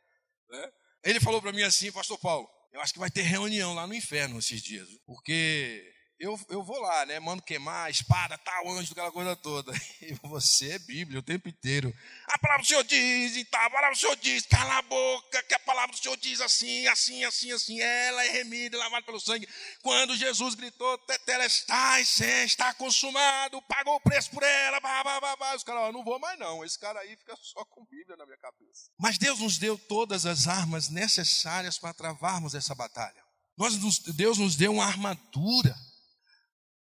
Né? 0.49 0.71
Ele 1.03 1.19
falou 1.19 1.41
para 1.41 1.51
mim 1.51 1.63
assim, 1.63 1.91
pastor 1.91 2.17
Paulo, 2.19 2.49
eu 2.71 2.81
acho 2.81 2.93
que 2.93 2.99
vai 2.99 3.09
ter 3.09 3.21
reunião 3.21 3.73
lá 3.73 3.85
no 3.85 3.93
inferno 3.93 4.39
esses 4.39 4.61
dias, 4.61 4.87
porque 5.05 5.83
eu, 6.19 6.37
eu 6.49 6.61
vou 6.61 6.77
lá, 6.81 7.05
né? 7.05 7.17
Mando 7.19 7.41
queimar 7.41 7.89
espada, 7.89 8.37
tal, 8.37 8.69
anjo, 8.71 8.91
aquela 8.91 9.11
coisa 9.11 9.35
toda. 9.35 9.71
E 10.01 10.13
você 10.27 10.71
é 10.71 10.79
Bíblia 10.79 11.19
o 11.19 11.23
tempo 11.23 11.47
inteiro. 11.47 11.93
A 12.27 12.37
palavra 12.37 12.63
do 12.63 12.67
Senhor 12.67 12.83
diz, 12.83 13.35
e 13.35 13.45
tal, 13.45 13.61
a 13.61 13.69
palavra 13.69 13.95
do 13.95 13.99
Senhor 13.99 14.15
diz, 14.17 14.45
cala 14.45 14.77
a 14.77 14.81
boca, 14.81 15.43
que 15.43 15.53
a 15.53 15.59
palavra 15.59 15.95
do 15.95 16.01
Senhor 16.01 16.17
diz 16.17 16.41
assim, 16.41 16.87
assim, 16.87 17.23
assim, 17.23 17.51
assim. 17.51 17.79
Ela 17.79 18.25
é 18.25 18.31
remida, 18.31 18.77
lavada 18.77 19.05
pelo 19.05 19.19
sangue. 19.19 19.47
Quando 19.81 20.15
Jesus 20.15 20.55
gritou, 20.55 20.97
Tetelestai, 20.99 22.01
está 22.01 22.73
consumado, 22.73 23.61
pagou 23.63 23.95
o 23.95 24.01
preço 24.01 24.31
por 24.31 24.43
ela, 24.43 24.79
blá, 24.79 25.03
blá, 25.03 25.19
blá, 25.19 25.35
blá. 25.35 25.55
Os 25.55 25.63
caras, 25.63 25.93
não 25.93 26.03
vou 26.03 26.19
mais 26.19 26.37
não. 26.39 26.65
Esse 26.65 26.79
cara 26.79 26.99
aí 26.99 27.15
fica 27.15 27.35
só 27.41 27.63
com 27.65 27.85
Bíblia 27.85 28.17
na 28.17 28.25
minha 28.25 28.37
cabeça. 28.37 28.89
Mas 28.97 29.17
Deus 29.17 29.39
nos 29.39 29.57
deu 29.57 29.77
todas 29.77 30.25
as 30.25 30.47
armas 30.47 30.89
necessárias 30.89 31.77
para 31.77 31.93
travarmos 31.93 32.55
essa 32.55 32.75
batalha. 32.75 33.23
Nós, 33.57 33.77
Deus 34.15 34.37
nos 34.37 34.55
deu 34.55 34.71
uma 34.71 34.85
armadura 34.85 35.75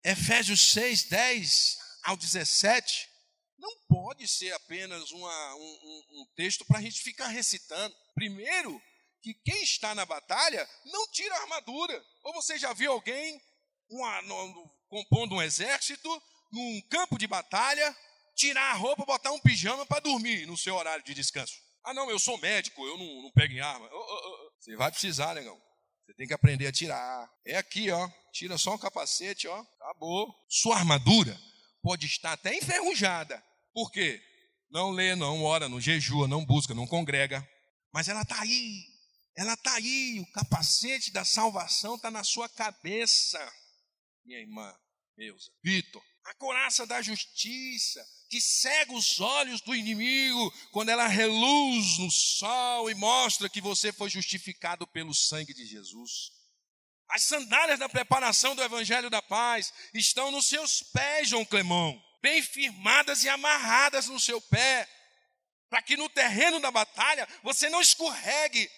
Efésios 0.05 0.71
6, 0.71 1.05
10 1.05 1.77
ao 2.03 2.15
17, 2.15 3.09
não 3.57 3.75
pode 3.89 4.27
ser 4.27 4.53
apenas 4.53 5.11
uma, 5.11 5.55
um, 5.55 6.03
um, 6.11 6.25
texto 6.35 6.63
para 6.63 6.77
a 6.77 6.81
gente 6.81 7.01
ficar 7.01 7.29
recitando. 7.29 7.95
Primeiro, 8.13 8.79
que 9.23 9.33
quem 9.33 9.63
está 9.63 9.95
na 9.95 10.05
batalha 10.05 10.69
não 10.85 11.07
tira 11.07 11.33
a 11.33 11.41
armadura. 11.41 12.05
Ou 12.23 12.33
você 12.33 12.55
já 12.59 12.71
viu 12.71 12.91
alguém 12.91 13.41
uma, 13.89 14.21
no, 14.21 14.69
compondo 14.87 15.33
um 15.33 15.41
exército, 15.41 16.07
num 16.51 16.81
campo 16.87 17.17
de 17.17 17.25
batalha, 17.25 17.97
tirar 18.35 18.69
a 18.69 18.75
roupa, 18.75 19.05
botar 19.05 19.31
um 19.31 19.39
pijama 19.39 19.87
para 19.87 20.01
dormir 20.01 20.45
no 20.45 20.55
seu 20.55 20.75
horário 20.75 21.03
de 21.03 21.15
descanso? 21.15 21.55
Ah, 21.83 21.95
não, 21.95 22.11
eu 22.11 22.19
sou 22.19 22.37
médico, 22.37 22.85
eu 22.85 22.95
não, 22.95 23.23
não 23.23 23.31
pego 23.31 23.53
em 23.53 23.59
arma. 23.59 23.89
Oh, 23.91 23.95
oh, 23.97 24.27
oh. 24.27 24.51
Você 24.59 24.75
vai 24.75 24.91
precisar, 24.91 25.33
negão. 25.33 25.59
Você 26.05 26.13
tem 26.13 26.27
que 26.27 26.33
aprender 26.33 26.67
a 26.67 26.71
tirar. 26.71 27.27
É 27.45 27.57
aqui, 27.57 27.89
ó. 27.89 28.07
Tira 28.31 28.57
só 28.57 28.75
o 28.75 28.79
capacete, 28.79 29.47
ó. 29.47 29.59
Acabou. 29.81 30.33
Sua 30.47 30.75
armadura 30.77 31.35
pode 31.81 32.05
estar 32.05 32.33
até 32.33 32.55
enferrujada. 32.55 33.43
Por 33.73 33.91
quê? 33.91 34.21
Não 34.69 34.91
lê, 34.91 35.15
não 35.15 35.43
ora, 35.43 35.67
não 35.67 35.81
jejua, 35.81 36.27
não 36.27 36.45
busca, 36.45 36.73
não 36.73 36.85
congrega. 36.85 37.47
Mas 37.91 38.07
ela 38.07 38.21
está 38.21 38.39
aí. 38.41 38.83
Ela 39.35 39.53
está 39.53 39.73
aí. 39.73 40.19
O 40.19 40.31
capacete 40.31 41.11
da 41.11 41.25
salvação 41.25 41.95
está 41.95 42.11
na 42.11 42.23
sua 42.23 42.47
cabeça. 42.49 43.39
Minha 44.23 44.39
irmã, 44.39 44.75
Meusa, 45.17 45.51
Vitor. 45.63 46.03
A 46.25 46.33
coraça 46.35 46.85
da 46.85 47.01
justiça 47.01 48.05
que 48.35 48.41
cega 48.41 48.91
os 48.91 49.21
olhos 49.21 49.61
do 49.61 49.73
inimigo 49.73 50.53
quando 50.73 50.89
ela 50.89 51.07
reluz 51.07 51.97
no 51.99 52.11
sol 52.11 52.91
e 52.91 52.93
mostra 52.93 53.47
que 53.47 53.61
você 53.61 53.93
foi 53.93 54.09
justificado 54.09 54.85
pelo 54.87 55.13
sangue 55.13 55.53
de 55.53 55.65
Jesus. 55.65 56.33
As 57.07 57.23
sandálias 57.23 57.79
da 57.79 57.87
preparação 57.87 58.53
do 58.53 58.61
Evangelho 58.61 59.09
da 59.09 59.21
Paz 59.21 59.71
estão 59.93 60.31
nos 60.31 60.47
seus 60.47 60.83
pés, 60.83 61.29
João 61.29 61.45
Clemão, 61.45 61.97
bem 62.21 62.41
firmadas 62.41 63.23
e 63.23 63.29
amarradas 63.29 64.07
no 64.07 64.19
seu 64.19 64.41
pé, 64.41 64.85
para 65.69 65.81
que 65.81 65.95
no 65.95 66.09
terreno 66.09 66.59
da 66.59 66.71
batalha 66.71 67.25
você 67.41 67.69
não 67.69 67.79
escorregue, 67.79 68.69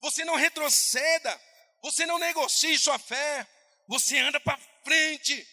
você 0.00 0.24
não 0.24 0.36
retroceda, 0.36 1.40
você 1.82 2.06
não 2.06 2.20
negocie 2.20 2.78
sua 2.78 3.00
fé, 3.00 3.44
você 3.88 4.16
anda 4.18 4.38
para 4.38 4.60
frente. 4.84 5.44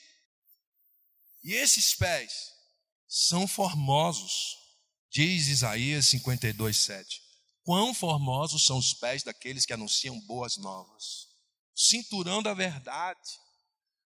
E 1.43 1.55
esses 1.55 1.95
pés 1.95 2.52
são 3.15 3.47
formosos, 3.47 4.57
diz 5.11 5.47
Isaías 5.47 6.07
52, 6.07 6.77
7. 6.77 7.21
Quão 7.63 7.93
formosos 7.93 8.65
são 8.65 8.77
os 8.77 8.93
pés 8.93 9.23
daqueles 9.23 9.65
que 9.65 9.73
anunciam 9.73 10.19
boas 10.21 10.57
novas 10.57 11.33
cinturão 11.75 12.41
da 12.41 12.53
verdade. 12.53 13.39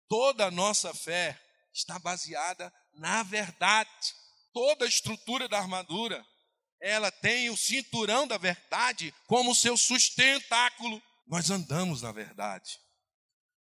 Toda 0.09 0.47
a 0.47 0.51
nossa 0.51 0.93
fé 0.95 1.41
está 1.73 1.99
baseada 1.99 2.73
na 2.95 3.23
verdade. 3.23 3.91
Toda 4.53 4.85
a 4.85 4.89
estrutura 4.89 5.49
da 5.49 5.59
armadura, 5.59 6.25
ela 6.81 7.11
tem 7.11 7.51
o 7.51 7.57
cinturão 7.57 8.27
da 8.27 8.39
verdade 8.39 9.13
como 9.27 9.55
seu 9.55 9.77
sustentáculo. 9.77 11.03
Nós 11.27 11.51
andamos 11.51 12.03
na 12.03 12.13
verdade. 12.13 12.79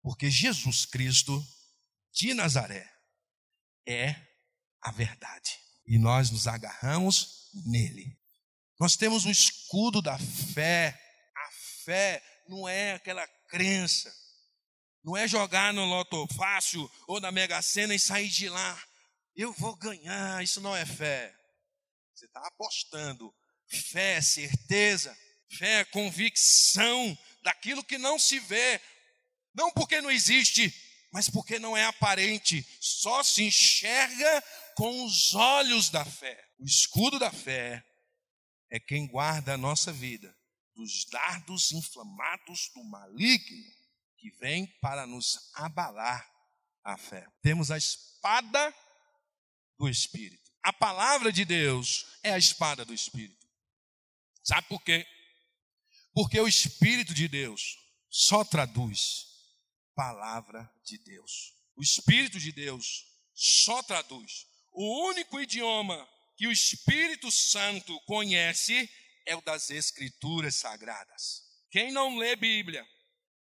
Porque 0.02 0.30
Jesus 0.30 0.86
Cristo 0.86 1.44
de 2.12 2.34
Nazaré 2.34 2.88
é 3.88 4.35
a 4.86 4.92
verdade. 4.92 5.60
E 5.88 5.98
nós 5.98 6.30
nos 6.30 6.48
agarramos 6.48 7.50
nele. 7.66 8.16
Nós 8.80 8.96
temos 8.96 9.26
o 9.26 9.32
escudo 9.32 10.00
da 10.00 10.18
fé. 10.54 11.00
A 11.36 11.50
fé 11.84 12.24
não 12.48 12.70
é 12.70 12.94
aquela 12.94 13.28
crença. 13.50 14.14
Não 15.04 15.18
é 15.18 15.28
jogar 15.28 15.74
no 15.74 15.86
loto 15.86 16.28
fácil 16.36 16.90
ou 17.08 17.20
na 17.20 17.32
mega 17.32 17.62
sena 17.64 17.96
e 17.96 18.00
sair 18.00 18.30
de 18.30 18.48
lá. 18.48 18.84
Eu 19.36 19.52
vou 19.54 19.76
ganhar, 19.76 20.44
isso 20.44 20.62
não 20.62 20.76
é 20.76 20.86
fé. 20.86 21.36
Você 22.14 22.26
está 22.26 22.46
apostando. 22.48 23.34
Fé 23.68 24.18
é 24.18 24.22
certeza, 24.22 25.18
fé 25.58 25.80
é 25.80 25.86
convicção 25.86 27.18
daquilo 27.42 27.84
que 27.84 27.98
não 27.98 28.20
se 28.20 28.40
vê. 28.40 28.80
Não 29.54 29.72
porque 29.72 30.00
não 30.00 30.12
existe, 30.12 30.72
mas 31.12 31.28
porque 31.28 31.58
não 31.58 31.76
é 31.76 31.86
aparente. 31.86 32.66
Só 32.80 33.24
se 33.24 33.44
enxerga 33.44 34.44
com 34.76 35.06
os 35.06 35.34
olhos 35.34 35.90
da 35.90 36.06
fé. 36.06 36.48
O 36.60 36.66
escudo 36.66 37.18
da 37.18 37.32
fé 37.32 37.84
é 38.70 38.80
quem 38.80 39.08
guarda 39.08 39.54
a 39.54 39.58
nossa 39.58 39.92
vida 39.92 40.36
dos 40.76 41.06
dardos 41.06 41.72
inflamados 41.72 42.70
do 42.76 42.84
maligno 42.84 43.74
que 44.18 44.30
vem 44.32 44.68
para 44.82 45.08
nos 45.08 45.50
abalar 45.54 46.30
a 46.84 46.98
fé. 46.98 47.26
Temos 47.42 47.72
a 47.72 47.78
espada 47.78 48.76
do 49.78 49.88
Espírito. 49.90 50.52
A 50.62 50.74
palavra 50.74 51.32
de 51.32 51.46
Deus 51.46 52.06
é 52.22 52.32
a 52.34 52.38
espada 52.38 52.84
do 52.84 52.94
Espírito. 52.94 53.48
Sabe 54.44 54.68
por 54.68 54.84
quê? 54.84 55.08
Porque 56.14 56.40
o 56.40 56.48
Espírito 56.48 57.14
de 57.14 57.28
Deus 57.28 57.78
só 58.10 58.44
traduz 58.44 59.26
palavra 59.96 60.70
de 60.84 60.98
Deus. 60.98 61.54
O 61.76 61.82
Espírito 61.82 62.40
de 62.40 62.52
Deus 62.52 63.06
só 63.34 63.82
traduz. 63.84 64.48
O 64.76 65.08
único 65.08 65.40
idioma 65.40 66.08
que 66.36 66.48
o 66.48 66.52
Espírito 66.52 67.32
Santo 67.32 67.98
conhece 68.02 68.90
é 69.26 69.36
o 69.36 69.42
das 69.42 69.70
Escrituras 69.70 70.56
Sagradas. 70.56 71.42
Quem 71.72 71.92
não 71.92 72.18
lê 72.18 72.36
Bíblia, 72.36 72.86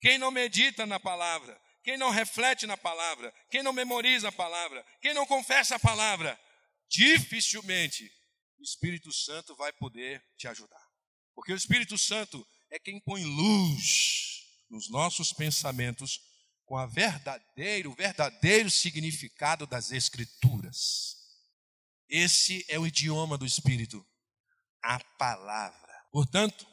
quem 0.00 0.18
não 0.18 0.30
medita 0.30 0.86
na 0.86 1.00
palavra, 1.00 1.60
quem 1.82 1.96
não 1.96 2.10
reflete 2.10 2.66
na 2.66 2.76
palavra, 2.76 3.34
quem 3.50 3.62
não 3.62 3.72
memoriza 3.72 4.28
a 4.28 4.32
palavra, 4.32 4.84
quem 5.02 5.12
não 5.14 5.26
confessa 5.26 5.76
a 5.76 5.80
palavra, 5.80 6.38
dificilmente 6.88 8.10
o 8.58 8.62
Espírito 8.62 9.12
Santo 9.12 9.54
vai 9.56 9.72
poder 9.72 10.24
te 10.36 10.46
ajudar. 10.46 10.84
Porque 11.34 11.52
o 11.52 11.56
Espírito 11.56 11.98
Santo 11.98 12.46
é 12.70 12.78
quem 12.78 13.00
põe 13.00 13.24
luz 13.24 14.44
nos 14.70 14.88
nossos 14.88 15.32
pensamentos 15.32 16.20
com 16.64 16.76
a 16.76 16.86
verdadeiro, 16.86 17.90
o 17.90 17.94
verdadeiro 17.94 18.70
significado 18.70 19.66
das 19.66 19.92
Escrituras. 19.92 21.15
Esse 22.08 22.64
é 22.68 22.78
o 22.78 22.86
idioma 22.86 23.36
do 23.36 23.46
Espírito 23.46 24.06
a 24.86 25.00
palavra. 25.18 26.06
Portanto, 26.12 26.66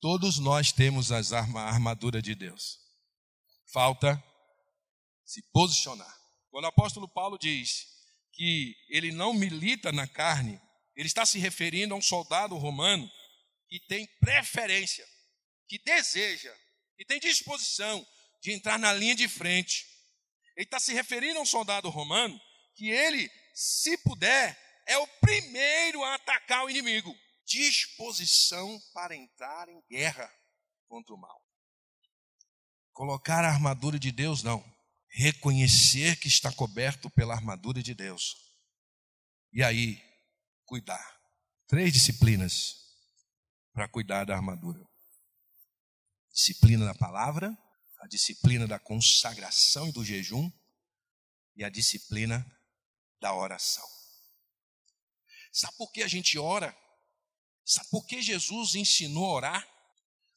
todos 0.00 0.38
nós 0.38 0.70
temos 0.70 1.10
as 1.10 1.32
arma, 1.32 1.62
a 1.62 1.68
armadura 1.68 2.22
de 2.22 2.34
Deus. 2.34 2.78
Falta 3.72 4.22
se 5.24 5.42
posicionar. 5.52 6.14
Quando 6.50 6.64
o 6.64 6.68
apóstolo 6.68 7.08
Paulo 7.08 7.36
diz 7.36 7.86
que 8.32 8.76
ele 8.88 9.10
não 9.10 9.34
milita 9.34 9.90
na 9.90 10.06
carne, 10.06 10.60
ele 10.94 11.08
está 11.08 11.26
se 11.26 11.38
referindo 11.38 11.94
a 11.94 11.96
um 11.96 12.02
soldado 12.02 12.56
romano 12.56 13.10
que 13.68 13.80
tem 13.80 14.06
preferência, 14.20 15.04
que 15.68 15.78
deseja, 15.78 16.54
que 16.96 17.04
tem 17.04 17.18
disposição 17.18 18.06
de 18.40 18.52
entrar 18.52 18.78
na 18.78 18.92
linha 18.92 19.16
de 19.16 19.28
frente. 19.28 19.84
Ele 20.56 20.64
está 20.64 20.78
se 20.78 20.94
referindo 20.94 21.40
a 21.40 21.42
um 21.42 21.46
soldado 21.46 21.90
romano 21.90 22.40
que 22.76 22.88
ele, 22.88 23.28
se 23.56 23.96
puder, 23.96 24.54
é 24.86 24.98
o 24.98 25.06
primeiro 25.18 26.04
a 26.04 26.16
atacar 26.16 26.66
o 26.66 26.68
inimigo. 26.68 27.16
Disposição 27.46 28.78
para 28.92 29.16
entrar 29.16 29.66
em 29.70 29.80
guerra 29.88 30.30
contra 30.86 31.14
o 31.14 31.18
mal. 31.18 31.42
Colocar 32.92 33.44
a 33.44 33.48
armadura 33.48 33.98
de 33.98 34.12
Deus, 34.12 34.42
não. 34.42 34.62
Reconhecer 35.08 36.20
que 36.20 36.28
está 36.28 36.52
coberto 36.52 37.08
pela 37.08 37.34
armadura 37.34 37.82
de 37.82 37.94
Deus. 37.94 38.36
E 39.50 39.62
aí, 39.62 40.02
cuidar. 40.66 41.18
Três 41.66 41.94
disciplinas 41.94 42.74
para 43.72 43.88
cuidar 43.88 44.24
da 44.24 44.34
armadura: 44.34 44.84
disciplina 46.30 46.84
da 46.84 46.94
palavra, 46.94 47.56
a 48.00 48.06
disciplina 48.06 48.66
da 48.66 48.78
consagração 48.78 49.88
e 49.88 49.92
do 49.92 50.04
jejum, 50.04 50.52
e 51.54 51.64
a 51.64 51.70
disciplina 51.70 52.44
da 53.20 53.34
oração. 53.34 53.86
Sabe 55.52 55.76
por 55.76 55.90
que 55.90 56.02
a 56.02 56.08
gente 56.08 56.38
ora? 56.38 56.76
Sabe 57.64 57.88
por 57.90 58.06
que 58.06 58.20
Jesus 58.22 58.74
ensinou 58.74 59.24
a 59.24 59.32
orar? 59.32 59.76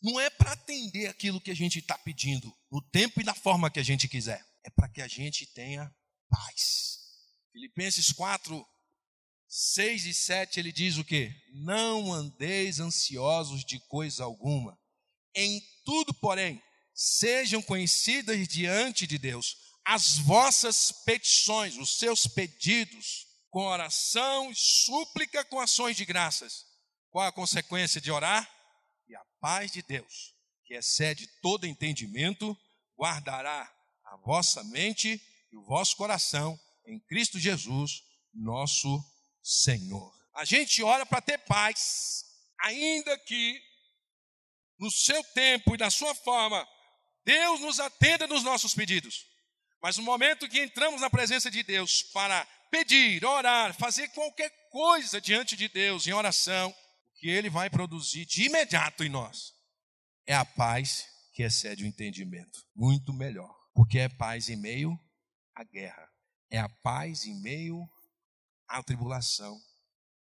Não 0.01 0.19
é 0.19 0.29
para 0.29 0.53
atender 0.53 1.07
aquilo 1.07 1.41
que 1.41 1.51
a 1.51 1.55
gente 1.55 1.79
está 1.79 1.97
pedindo, 1.97 2.55
no 2.71 2.81
tempo 2.89 3.19
e 3.19 3.23
da 3.23 3.33
forma 3.33 3.69
que 3.69 3.79
a 3.79 3.83
gente 3.83 4.07
quiser. 4.07 4.43
É 4.63 4.69
para 4.69 4.87
que 4.87 5.01
a 5.01 5.07
gente 5.07 5.45
tenha 5.45 5.93
paz. 6.29 6.99
Filipenses 7.51 8.11
4, 8.13 8.65
6 9.47 10.05
e 10.05 10.13
7, 10.13 10.59
ele 10.59 10.71
diz 10.71 10.97
o 10.97 11.03
que? 11.03 11.33
Não 11.53 12.13
andeis 12.13 12.79
ansiosos 12.79 13.65
de 13.65 13.79
coisa 13.87 14.23
alguma. 14.23 14.79
Em 15.35 15.61
tudo, 15.83 16.13
porém, 16.13 16.61
sejam 16.93 17.61
conhecidas 17.61 18.47
diante 18.47 19.05
de 19.05 19.17
Deus 19.17 19.68
as 19.89 20.19
vossas 20.19 20.91
petições, 21.03 21.75
os 21.75 21.97
seus 21.97 22.27
pedidos, 22.27 23.25
com 23.49 23.65
oração 23.65 24.51
e 24.51 24.55
súplica 24.55 25.43
com 25.43 25.59
ações 25.59 25.97
de 25.97 26.05
graças. 26.05 26.63
Qual 27.09 27.25
a 27.25 27.31
consequência 27.31 27.99
de 27.99 28.11
orar? 28.11 28.47
E 29.07 29.15
a 29.15 29.25
paz 29.41 29.71
de 29.71 29.81
Deus, 29.81 30.35
que 30.63 30.75
excede 30.75 31.25
todo 31.41 31.65
entendimento, 31.65 32.55
guardará 32.95 33.67
a 34.05 34.17
vossa 34.17 34.63
mente 34.65 35.19
e 35.51 35.57
o 35.57 35.63
vosso 35.63 35.97
coração 35.97 36.59
em 36.85 36.99
Cristo 36.99 37.39
Jesus, 37.39 38.03
nosso 38.31 39.03
Senhor. 39.41 40.13
A 40.35 40.45
gente 40.45 40.83
ora 40.83 41.03
para 41.03 41.19
ter 41.19 41.39
paz, 41.39 42.25
ainda 42.59 43.17
que 43.17 43.59
no 44.77 44.91
seu 44.91 45.23
tempo 45.33 45.73
e 45.73 45.79
da 45.79 45.89
sua 45.89 46.13
forma, 46.13 46.63
Deus 47.25 47.59
nos 47.61 47.79
atenda 47.79 48.27
nos 48.27 48.43
nossos 48.43 48.75
pedidos. 48.75 49.28
Mas 49.81 49.97
no 49.97 50.03
momento 50.03 50.47
que 50.49 50.61
entramos 50.61 51.01
na 51.01 51.09
presença 51.09 51.49
de 51.49 51.63
Deus 51.63 52.03
para 52.13 52.45
pedir, 52.69 53.23
orar, 53.25 53.73
fazer 53.75 54.07
qualquer 54.09 54.49
coisa 54.69 55.19
diante 55.21 55.55
de 55.55 55.67
Deus 55.67 56.05
em 56.05 56.13
oração, 56.13 56.69
o 56.69 57.19
que 57.19 57.29
Ele 57.29 57.49
vai 57.49 57.69
produzir 57.69 58.25
de 58.25 58.43
imediato 58.43 59.03
em 59.03 59.09
nós 59.09 59.53
é 60.29 60.35
a 60.35 60.45
paz 60.45 61.07
que 61.33 61.41
excede 61.41 61.83
o 61.83 61.87
entendimento. 61.87 62.63
Muito 62.75 63.11
melhor. 63.11 63.51
Porque 63.73 63.97
é 63.97 64.07
paz 64.07 64.47
em 64.47 64.55
meio 64.55 64.95
à 65.55 65.63
guerra. 65.63 66.07
É 66.51 66.59
a 66.59 66.69
paz 66.69 67.25
em 67.25 67.41
meio 67.41 67.83
à 68.67 68.83
tribulação. 68.83 69.59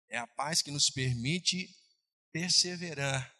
É 0.10 0.18
a 0.20 0.28
paz 0.28 0.62
que 0.62 0.70
nos 0.70 0.92
permite 0.92 1.68
perseverar, 2.32 3.36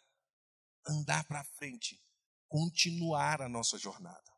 andar 0.84 1.22
para 1.24 1.44
frente, 1.44 2.02
continuar 2.48 3.40
a 3.40 3.48
nossa 3.48 3.78
jornada. 3.78 4.30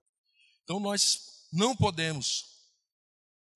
Então 0.64 0.78
nós 0.78 1.41
não 1.52 1.76
podemos 1.76 2.44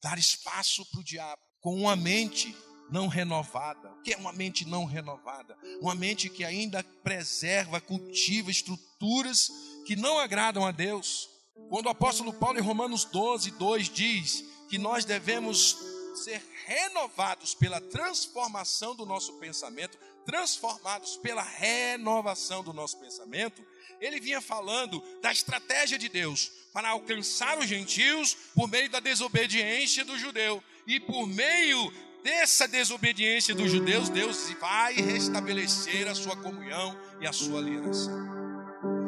dar 0.02 0.18
espaço 0.18 0.85
para 0.87 1.00
o 1.00 1.04
diabo 1.04 1.42
com 1.61 1.74
uma 1.74 1.96
mente 1.96 2.54
não 2.90 3.09
renovada. 3.09 3.90
O 3.92 4.02
que 4.02 4.12
é 4.12 4.16
uma 4.16 4.32
mente 4.32 4.64
não 4.64 4.85
renovada? 4.85 5.56
Uma 5.80 5.94
mente 5.94 6.28
que 6.28 6.44
ainda 6.44 6.85
preserva, 7.02 7.80
cultiva 7.80 8.50
estruturas 8.50 9.50
que 9.87 9.96
não 9.96 10.18
agradam 10.18 10.64
a 10.64 10.70
Deus. 10.70 11.28
Quando 11.68 11.87
o 11.87 11.90
apóstolo 11.90 12.32
Paulo 12.32 12.59
em 12.59 12.62
Romanos 12.62 13.04
12, 13.04 13.50
2 13.52 13.88
diz 13.88 14.44
que 14.68 14.78
nós 14.78 15.04
devemos 15.04 15.76
ser 16.16 16.42
renovados 16.66 17.54
pela 17.54 17.80
transformação 17.80 18.94
do 18.94 19.04
nosso 19.04 19.35
pensamento, 19.35 19.98
transformados 20.27 21.17
pela 21.17 21.43
renovação 21.43 22.62
do 22.62 22.73
nosso 22.73 22.99
pensamento, 22.99 23.65
ele 24.01 24.21
vinha 24.21 24.41
falando 24.41 25.03
da 25.23 25.33
estratégia 25.33 25.97
de 25.97 26.09
Deus 26.09 26.51
para 26.73 26.91
alcançar 26.91 27.57
os 27.59 27.67
gentios 27.67 28.37
por 28.55 28.69
meio 28.69 28.91
da 28.91 29.01
desobediência 29.01 30.05
do 30.05 30.19
judeu. 30.19 30.62
E 30.87 31.01
por 31.01 31.27
meio 31.27 31.91
dessa 32.23 32.69
desobediência 32.69 33.55
dos 33.55 33.71
judeus, 33.71 34.09
Deus 34.09 34.51
vai 34.61 34.95
restabelecer 34.95 36.09
a 36.09 36.15
sua 36.15 36.37
comunhão 36.37 36.99
e 37.21 37.27
a 37.27 37.33
sua 37.33 37.61
aliança. 37.61 38.11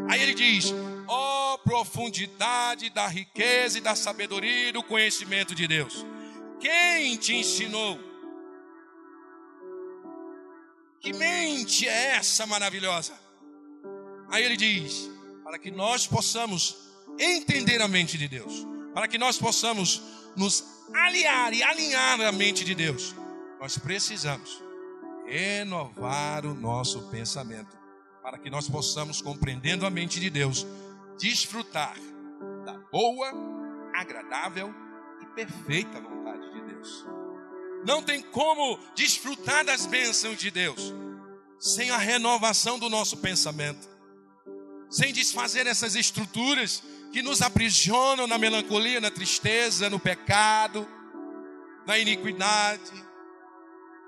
Aí 0.09 0.23
ele 0.23 0.35
diz: 0.35 0.73
ó 1.07 1.55
oh, 1.55 1.59
profundidade 1.59 2.89
da 2.91 3.07
riqueza 3.07 3.79
e 3.79 3.83
da 3.83 3.95
sabedoria 3.95 4.69
e 4.69 4.73
do 4.73 4.83
conhecimento 4.83 5.55
de 5.55 5.67
Deus. 5.67 6.07
Quem 6.61 7.17
te 7.17 7.35
ensinou? 7.35 8.08
Que 11.01 11.13
mente 11.13 11.87
é 11.87 12.17
essa 12.17 12.47
maravilhosa? 12.47 13.13
Aí 14.31 14.45
ele 14.45 14.57
diz: 14.57 15.11
para 15.45 15.59
que 15.59 15.71
nós 15.71 16.07
possamos 16.07 16.77
entender 17.19 17.81
a 17.81 17.89
mente 17.89 18.19
de 18.19 18.29
Deus, 18.29 18.67
para 18.93 19.09
que 19.09 19.19
nós 19.19 19.39
possamos 19.39 20.03
nos 20.37 20.65
aliar 20.95 21.53
e 21.53 21.63
alinhar 21.63 22.21
a 22.21 22.33
mente 22.33 22.65
de 22.65 22.75
Deus, 22.75 23.15
nós 23.61 23.79
precisamos 23.79 24.63
renovar 25.27 26.47
o 26.47 26.55
nosso 26.55 27.09
pensamento, 27.11 27.77
para 28.23 28.39
que 28.39 28.51
nós 28.51 28.69
possamos, 28.69 29.21
compreendendo 29.21 29.87
a 29.87 29.91
mente 29.91 30.19
de 30.19 30.31
Deus, 30.31 30.67
desfrutar 31.19 31.97
da 32.65 32.79
boa, 32.91 33.33
agradável 33.95 34.75
e 35.23 35.27
perfeita 35.35 36.01
vontade 36.01 36.53
de 36.53 36.61
Deus. 36.73 37.18
Não 37.88 38.03
tem 38.03 38.20
como 38.20 38.79
desfrutar 38.94 39.64
das 39.64 39.87
bênçãos 39.87 40.37
de 40.37 40.51
Deus 40.51 40.92
sem 41.59 41.90
a 41.90 41.96
renovação 41.96 42.79
do 42.79 42.88
nosso 42.88 43.16
pensamento 43.16 43.88
sem 44.90 45.12
desfazer 45.12 45.66
essas 45.66 45.94
estruturas 45.94 46.83
que 47.12 47.22
nos 47.22 47.42
aprisionam 47.42 48.27
na 48.27 48.38
melancolia, 48.38 49.01
na 49.01 49.11
tristeza, 49.11 49.88
no 49.90 49.98
pecado, 49.98 50.87
na 51.87 51.98
iniquidade, 51.98 52.92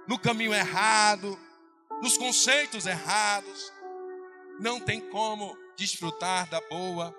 no 0.07 0.19
caminho 0.19 0.55
errado, 0.55 1.39
nos 2.03 2.17
conceitos 2.17 2.87
errados. 2.87 3.73
Não 4.59 4.81
tem 4.81 5.01
como 5.09 5.57
desfrutar 5.77 6.49
da 6.51 6.61
boa, 6.69 7.15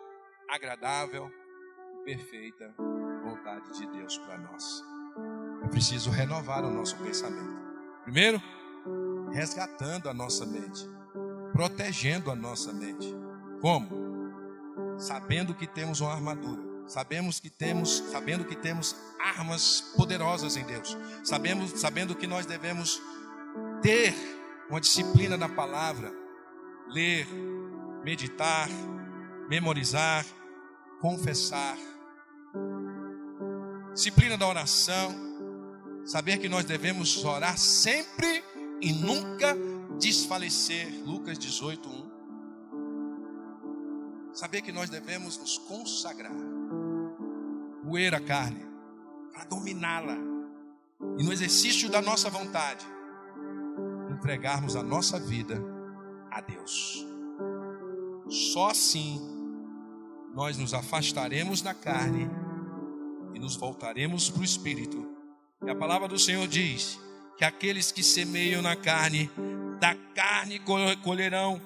agradável 0.48 1.32
e 2.02 2.06
perfeita 2.06 2.76
vontade 3.24 3.72
de 3.80 3.88
Deus 3.88 4.18
para 4.20 4.38
nós. 4.38 4.91
Preciso 5.72 6.10
renovar 6.10 6.64
o 6.64 6.70
nosso 6.70 6.96
pensamento. 6.98 7.60
Primeiro, 8.04 8.42
resgatando 9.32 10.10
a 10.10 10.14
nossa 10.14 10.46
mente, 10.46 10.88
protegendo 11.54 12.30
a 12.30 12.36
nossa 12.36 12.74
mente. 12.74 13.08
Como? 13.62 13.90
Sabendo 14.98 15.56
que 15.56 15.66
temos 15.66 16.02
uma 16.02 16.14
armadura. 16.14 16.62
Sabemos 16.88 17.40
que 17.40 17.50
temos, 17.50 18.04
sabendo 18.12 18.44
que 18.44 18.56
temos 18.56 18.96
armas 19.18 19.94
poderosas 19.96 20.58
em 20.58 20.66
Deus. 20.66 20.98
Sabemos, 21.24 21.80
sabendo 21.80 22.16
que 22.16 22.28
nós 22.28 22.46
devemos 22.46 23.02
ter 23.82 24.14
uma 24.70 24.82
disciplina 24.82 25.38
da 25.38 25.48
palavra, 25.48 26.12
ler, 26.90 27.28
meditar, 28.04 28.68
memorizar, 29.48 30.26
confessar. 31.00 31.78
Disciplina 33.94 34.38
da 34.38 34.48
oração, 34.48 35.31
saber 36.06 36.38
que 36.38 36.50
nós 36.50 36.66
devemos 36.66 37.24
orar 37.24 37.58
sempre 37.58 38.44
e 38.82 38.92
nunca 38.94 39.56
desfalecer. 40.00 40.88
Lucas 41.06 41.38
18, 41.38 41.88
1. 41.90 42.12
Saber 44.34 44.62
que 44.62 44.72
nós 44.72 44.90
devemos 44.90 45.38
nos 45.38 45.58
consagrar, 45.58 46.34
moer 47.84 48.16
a 48.16 48.22
carne, 48.22 48.66
para 49.32 49.44
dominá-la, 49.46 50.18
e 51.18 51.24
no 51.24 51.34
exercício 51.34 51.90
da 51.90 52.02
nossa 52.02 52.30
vontade, 52.30 52.86
entregarmos 54.10 54.76
a 54.76 54.84
nossa 54.84 55.20
vida 55.20 55.62
a 56.30 56.40
Deus. 56.42 57.06
Só 58.30 58.70
assim 58.70 59.20
nós 60.34 60.58
nos 60.58 60.74
afastaremos 60.74 61.62
da 61.62 61.74
carne 61.74 62.30
e 63.34 63.40
nos 63.40 63.58
voltaremos 63.58 64.30
para 64.30 64.42
o 64.42 64.46
Espírito. 64.46 65.21
E 65.64 65.70
a 65.70 65.76
palavra 65.76 66.08
do 66.08 66.18
Senhor 66.18 66.48
diz 66.48 67.00
que 67.38 67.46
aqueles 67.46 67.92
que 67.92 68.04
semeiam 68.04 68.62
na 68.62 68.76
carne, 68.76 69.30
da 69.80 69.96
carne 70.14 70.60
colherão 71.04 71.62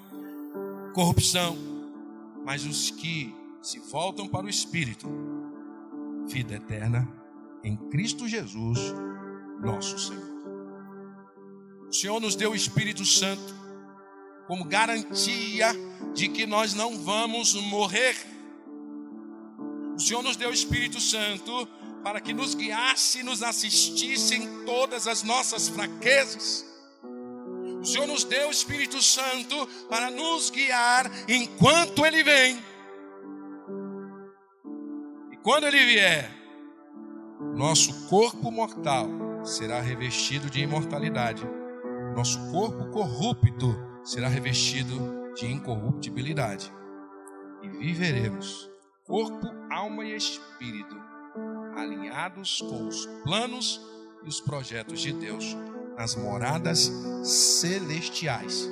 corrupção 0.94 1.76
mas 2.46 2.64
os 2.64 2.92
que 2.92 3.36
se 3.60 3.80
voltam 3.80 4.28
para 4.28 4.46
o 4.46 4.50
Espírito, 4.50 5.10
vida 6.28 6.54
eterna 6.54 7.12
em 7.64 7.76
Cristo 7.90 8.28
Jesus, 8.28 8.80
nosso 9.60 9.98
Senhor. 9.98 10.36
O 11.90 11.92
Senhor 11.92 12.20
nos 12.20 12.36
deu 12.36 12.52
o 12.52 12.56
Espírito 12.56 13.04
Santo 13.04 13.56
como 14.46 14.64
garantia 14.64 15.70
de 16.14 16.30
que 16.30 16.46
nós 16.46 16.76
não 16.76 17.00
vamos 17.00 17.56
morrer. 17.56 18.16
O 19.96 20.00
Senhor 20.00 20.22
nos 20.22 20.36
deu 20.36 20.52
o 20.52 20.54
Espírito 20.54 21.02
Santo 21.02 21.68
para 22.06 22.22
que 22.22 22.36
nos 22.36 22.54
guiasse 22.54 23.22
e 23.22 23.24
nos 23.24 23.42
assistisse 23.42 24.36
em 24.36 24.64
todas 24.64 25.08
as 25.08 25.24
nossas 25.24 25.68
fraquezas. 25.68 26.64
O 27.82 27.84
Senhor 27.84 28.06
nos 28.06 28.24
deu 28.24 28.48
o 28.48 28.52
Espírito 28.52 29.02
Santo 29.02 29.68
para 29.90 30.12
nos 30.12 30.52
guiar 30.52 31.10
enquanto 31.28 32.06
Ele 32.06 32.24
vem. 32.24 32.64
E 35.32 35.38
quando 35.38 35.66
Ele 35.66 35.84
vier, 35.84 36.30
nosso 37.56 38.08
corpo 38.08 38.52
mortal 38.52 39.10
será 39.44 39.82
revestido 39.82 40.48
de 40.48 40.60
imortalidade. 40.60 41.44
Nosso 42.16 42.52
corpo 42.52 42.86
corrupto 42.92 43.76
será 44.04 44.28
revestido 44.28 45.34
de 45.34 45.48
incorruptibilidade. 45.48 46.72
E 47.64 47.68
viveremos, 47.68 48.70
corpo, 49.08 49.48
alma 49.72 50.06
e 50.06 50.16
espírito, 50.16 51.05
alinhados 51.76 52.62
com 52.62 52.88
os 52.88 53.06
planos 53.24 53.82
e 54.24 54.30
os 54.30 54.40
projetos 54.40 55.02
de 55.02 55.14
Deus 55.14 55.56
nas 55.98 56.16
moradas 56.16 56.92
celestiais, 57.24 58.70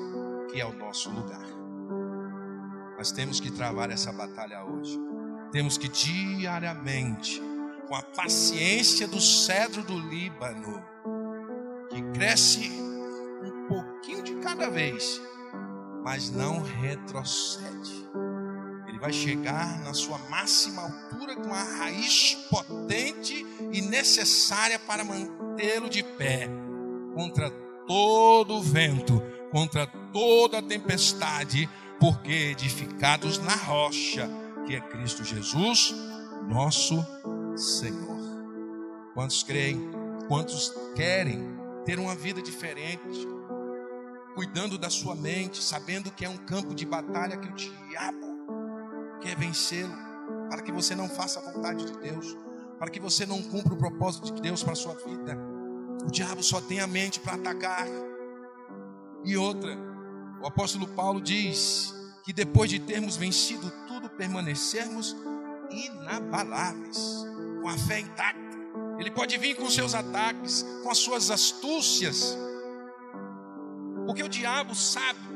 que 0.51 0.59
é 0.59 0.65
o 0.65 0.73
nosso 0.73 1.09
lugar. 1.09 1.47
Nós 2.97 3.11
temos 3.11 3.39
que 3.39 3.51
travar 3.51 3.89
essa 3.89 4.11
batalha 4.11 4.63
hoje. 4.65 4.99
Temos 5.51 5.77
que 5.77 5.87
diariamente, 5.87 7.41
com 7.87 7.95
a 7.95 8.01
paciência 8.01 9.07
do 9.07 9.19
cedro 9.19 9.83
do 9.83 9.97
Líbano, 9.97 10.83
que 11.89 12.01
cresce 12.13 12.71
um 13.43 13.67
pouquinho 13.67 14.23
de 14.23 14.35
cada 14.35 14.69
vez, 14.69 15.21
mas 16.03 16.31
não 16.31 16.61
retrocede. 16.61 18.02
Vai 19.03 19.11
chegar 19.11 19.81
na 19.81 19.93
sua 19.93 20.17
máxima 20.29 20.81
altura 20.81 21.35
com 21.35 21.53
a 21.53 21.61
raiz 21.61 22.35
potente 22.49 23.45
e 23.69 23.81
necessária 23.81 24.79
para 24.79 25.03
mantê-lo 25.03 25.89
de 25.89 26.01
pé 26.01 26.47
contra 27.13 27.51
todo 27.85 28.61
vento, 28.61 29.21
contra 29.51 29.85
toda 29.85 30.61
tempestade, 30.61 31.69
porque 31.99 32.31
edificados 32.31 33.39
na 33.39 33.53
rocha, 33.53 34.29
que 34.65 34.73
é 34.73 34.79
Cristo 34.79 35.25
Jesus, 35.25 35.93
nosso 36.47 37.05
Senhor. 37.57 38.17
Quantos 39.13 39.43
creem? 39.43 39.81
Quantos 40.29 40.73
querem 40.95 41.57
ter 41.83 41.99
uma 41.99 42.15
vida 42.15 42.41
diferente? 42.41 43.27
Cuidando 44.33 44.77
da 44.77 44.89
sua 44.89 45.13
mente, 45.13 45.61
sabendo 45.61 46.09
que 46.09 46.23
é 46.23 46.29
um 46.29 46.37
campo 46.37 46.73
de 46.73 46.85
batalha 46.85 47.35
que 47.35 47.49
o 47.49 47.53
diabo 47.53 48.33
quer 49.23 49.37
vencê-lo, 49.37 49.95
para 50.49 50.61
que 50.61 50.71
você 50.71 50.93
não 50.93 51.07
faça 51.07 51.39
a 51.39 51.51
vontade 51.51 51.85
de 51.85 51.97
Deus, 51.97 52.37
para 52.77 52.91
que 52.91 52.99
você 52.99 53.25
não 53.25 53.41
cumpra 53.41 53.73
o 53.73 53.77
propósito 53.77 54.33
de 54.33 54.41
Deus 54.41 54.61
para 54.61 54.73
a 54.73 54.75
sua 54.75 54.93
vida. 54.95 55.37
O 56.05 56.11
diabo 56.11 56.43
só 56.43 56.59
tem 56.59 56.81
a 56.81 56.87
mente 56.87 57.21
para 57.21 57.35
atacar. 57.35 57.87
E 59.23 59.37
outra, 59.37 59.77
o 60.41 60.45
apóstolo 60.45 60.85
Paulo 60.89 61.21
diz 61.21 61.93
que 62.25 62.33
depois 62.33 62.69
de 62.69 62.79
termos 62.79 63.15
vencido 63.15 63.71
tudo, 63.87 64.09
permanecermos 64.09 65.15
inabaláveis, 65.71 67.25
com 67.61 67.69
a 67.69 67.77
fé 67.77 68.01
intacta. 68.01 68.43
Ele 68.99 69.09
pode 69.09 69.37
vir 69.37 69.55
com 69.55 69.69
seus 69.69 69.95
ataques, 69.95 70.65
com 70.83 70.89
as 70.91 70.97
suas 70.97 71.31
astúcias, 71.31 72.37
porque 74.05 74.21
o 74.21 74.29
diabo 74.29 74.75
sabe. 74.75 75.32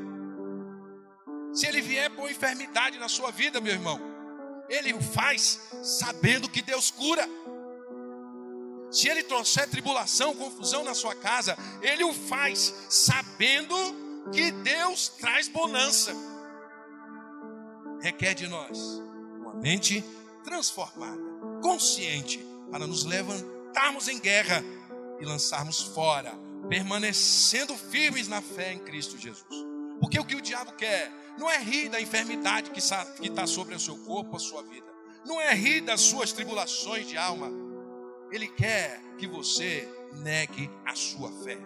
Se 1.52 1.66
ele 1.66 1.80
vier 1.80 2.10
com 2.10 2.28
enfermidade 2.28 2.98
na 2.98 3.08
sua 3.08 3.30
vida, 3.30 3.60
meu 3.60 3.72
irmão, 3.72 4.00
ele 4.68 4.92
o 4.92 5.00
faz 5.00 5.60
sabendo 5.82 6.48
que 6.48 6.62
Deus 6.62 6.90
cura. 6.90 7.26
Se 8.90 9.08
ele 9.08 9.22
trouxer 9.22 9.68
tribulação, 9.68 10.34
confusão 10.34 10.84
na 10.84 10.94
sua 10.94 11.14
casa, 11.14 11.56
ele 11.82 12.04
o 12.04 12.12
faz 12.12 12.74
sabendo 12.88 13.74
que 14.32 14.50
Deus 14.50 15.08
traz 15.08 15.48
bonança. 15.48 16.12
Requer 18.00 18.34
de 18.34 18.46
nós 18.46 18.78
uma 19.40 19.54
mente 19.54 20.04
transformada, 20.44 21.20
consciente, 21.62 22.44
para 22.70 22.86
nos 22.86 23.04
levantarmos 23.04 24.08
em 24.08 24.18
guerra 24.18 24.62
e 25.20 25.24
lançarmos 25.24 25.80
fora, 25.80 26.32
permanecendo 26.68 27.76
firmes 27.76 28.28
na 28.28 28.40
fé 28.40 28.72
em 28.72 28.78
Cristo 28.78 29.18
Jesus. 29.18 29.67
Porque 30.00 30.18
o 30.18 30.24
que 30.24 30.36
o 30.36 30.40
diabo 30.40 30.72
quer 30.72 31.12
não 31.38 31.50
é 31.50 31.58
rir 31.58 31.88
da 31.88 32.00
enfermidade 32.00 32.70
que 32.70 32.78
está 32.78 33.46
sobre 33.46 33.74
o 33.74 33.80
seu 33.80 33.96
corpo, 34.04 34.36
a 34.36 34.40
sua 34.40 34.62
vida, 34.62 34.86
não 35.24 35.40
é 35.40 35.54
rir 35.54 35.80
das 35.80 36.00
suas 36.00 36.32
tribulações 36.32 37.06
de 37.06 37.16
alma. 37.16 37.50
Ele 38.30 38.48
quer 38.48 39.00
que 39.18 39.26
você 39.26 39.88
negue 40.22 40.70
a 40.84 40.94
sua 40.94 41.30
fé. 41.42 41.58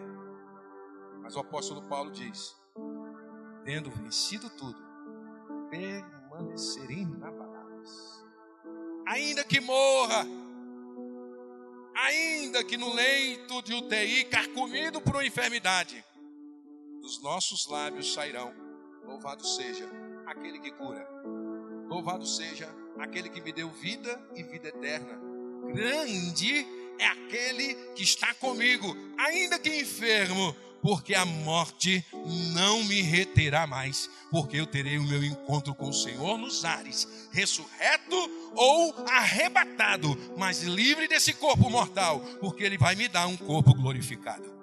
Mas 1.23 1.37
o 1.37 1.41
apóstolo 1.41 1.83
Paulo 1.83 2.11
diz: 2.11 2.55
tendo 3.65 3.91
vencido 3.91 4.51
tudo, 4.51 4.79
permanecer 5.71 6.91
inabaláveis. 6.91 8.23
Ainda 9.07 9.45
que 9.45 9.61
morra, 9.61 10.27
ainda 11.95 12.65
que 12.65 12.77
no 12.77 12.93
leito 12.93 13.63
de 13.63 13.75
UTI, 13.75 14.25
carcomido 14.25 15.01
por 15.01 15.15
uma 15.15 15.27
enfermidade, 15.27 16.05
dos 17.03 17.21
nossos 17.21 17.67
lábios 17.67 18.15
sairão: 18.15 18.55
Louvado 19.05 19.45
seja 19.45 19.91
aquele 20.25 20.61
que 20.61 20.71
cura, 20.71 21.07
louvado 21.89 22.25
seja 22.25 22.73
aquele 22.99 23.29
que 23.29 23.41
me 23.41 23.53
deu 23.53 23.69
vida 23.69 24.19
e 24.35 24.43
vida 24.43 24.69
eterna. 24.69 25.21
Grande 25.75 26.67
é 26.99 27.07
aquele 27.07 27.75
que 27.95 28.05
está 28.05 28.33
comigo, 28.35 28.97
ainda 29.19 29.59
que 29.59 29.81
enfermo, 29.81 30.55
porque 30.81 31.15
a 31.15 31.25
morte 31.25 32.05
não 32.55 32.85
me 32.85 33.03
reterá 33.03 33.67
mais, 33.67 34.09
porque 34.31 34.57
eu 34.57 34.67
terei 34.67 34.99
o 34.99 35.05
meu 35.05 35.25
encontro 35.25 35.75
com 35.75 35.89
o 35.89 35.95
Senhor 35.95 36.39
nos 36.39 36.65
ares, 36.65 37.29
ressurreto 37.33 38.17
ou 38.55 38.95
arrebatado, 39.09 40.17
mas 40.37 40.63
livre 40.63 41.09
desse 41.09 41.33
corpo 41.33 41.69
mortal, 41.69 42.21
porque 42.41 42.63
Ele 42.63 42.79
vai 42.79 42.95
me 42.95 43.09
dar 43.09 43.27
um 43.27 43.37
corpo 43.37 43.75
glorificado. 43.75 44.62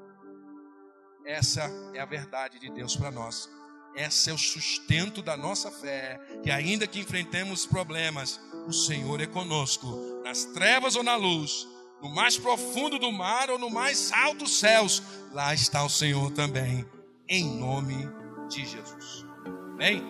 Essa 1.29 1.69
é 1.93 1.99
a 1.99 2.05
verdade 2.05 2.57
de 2.57 2.71
Deus 2.71 2.95
para 2.95 3.11
nós. 3.11 3.47
Esse 3.93 4.31
é 4.31 4.33
o 4.33 4.37
sustento 4.37 5.21
da 5.21 5.37
nossa 5.37 5.69
fé, 5.69 6.19
que 6.41 6.49
ainda 6.49 6.87
que 6.87 6.99
enfrentemos 6.99 7.67
problemas, 7.67 8.41
o 8.67 8.73
Senhor 8.73 9.21
é 9.21 9.27
conosco, 9.27 9.85
nas 10.23 10.45
trevas 10.45 10.95
ou 10.95 11.03
na 11.03 11.15
luz, 11.15 11.67
no 12.01 12.09
mais 12.09 12.35
profundo 12.35 12.97
do 12.97 13.11
mar 13.11 13.51
ou 13.51 13.59
no 13.59 13.69
mais 13.69 14.11
alto 14.11 14.45
dos 14.45 14.57
céus, 14.57 15.03
lá 15.31 15.53
está 15.53 15.83
o 15.83 15.89
Senhor 15.89 16.31
também, 16.31 16.83
em 17.27 17.45
nome 17.59 18.09
de 18.49 18.65
Jesus. 18.65 19.23
Amém? 19.75 20.03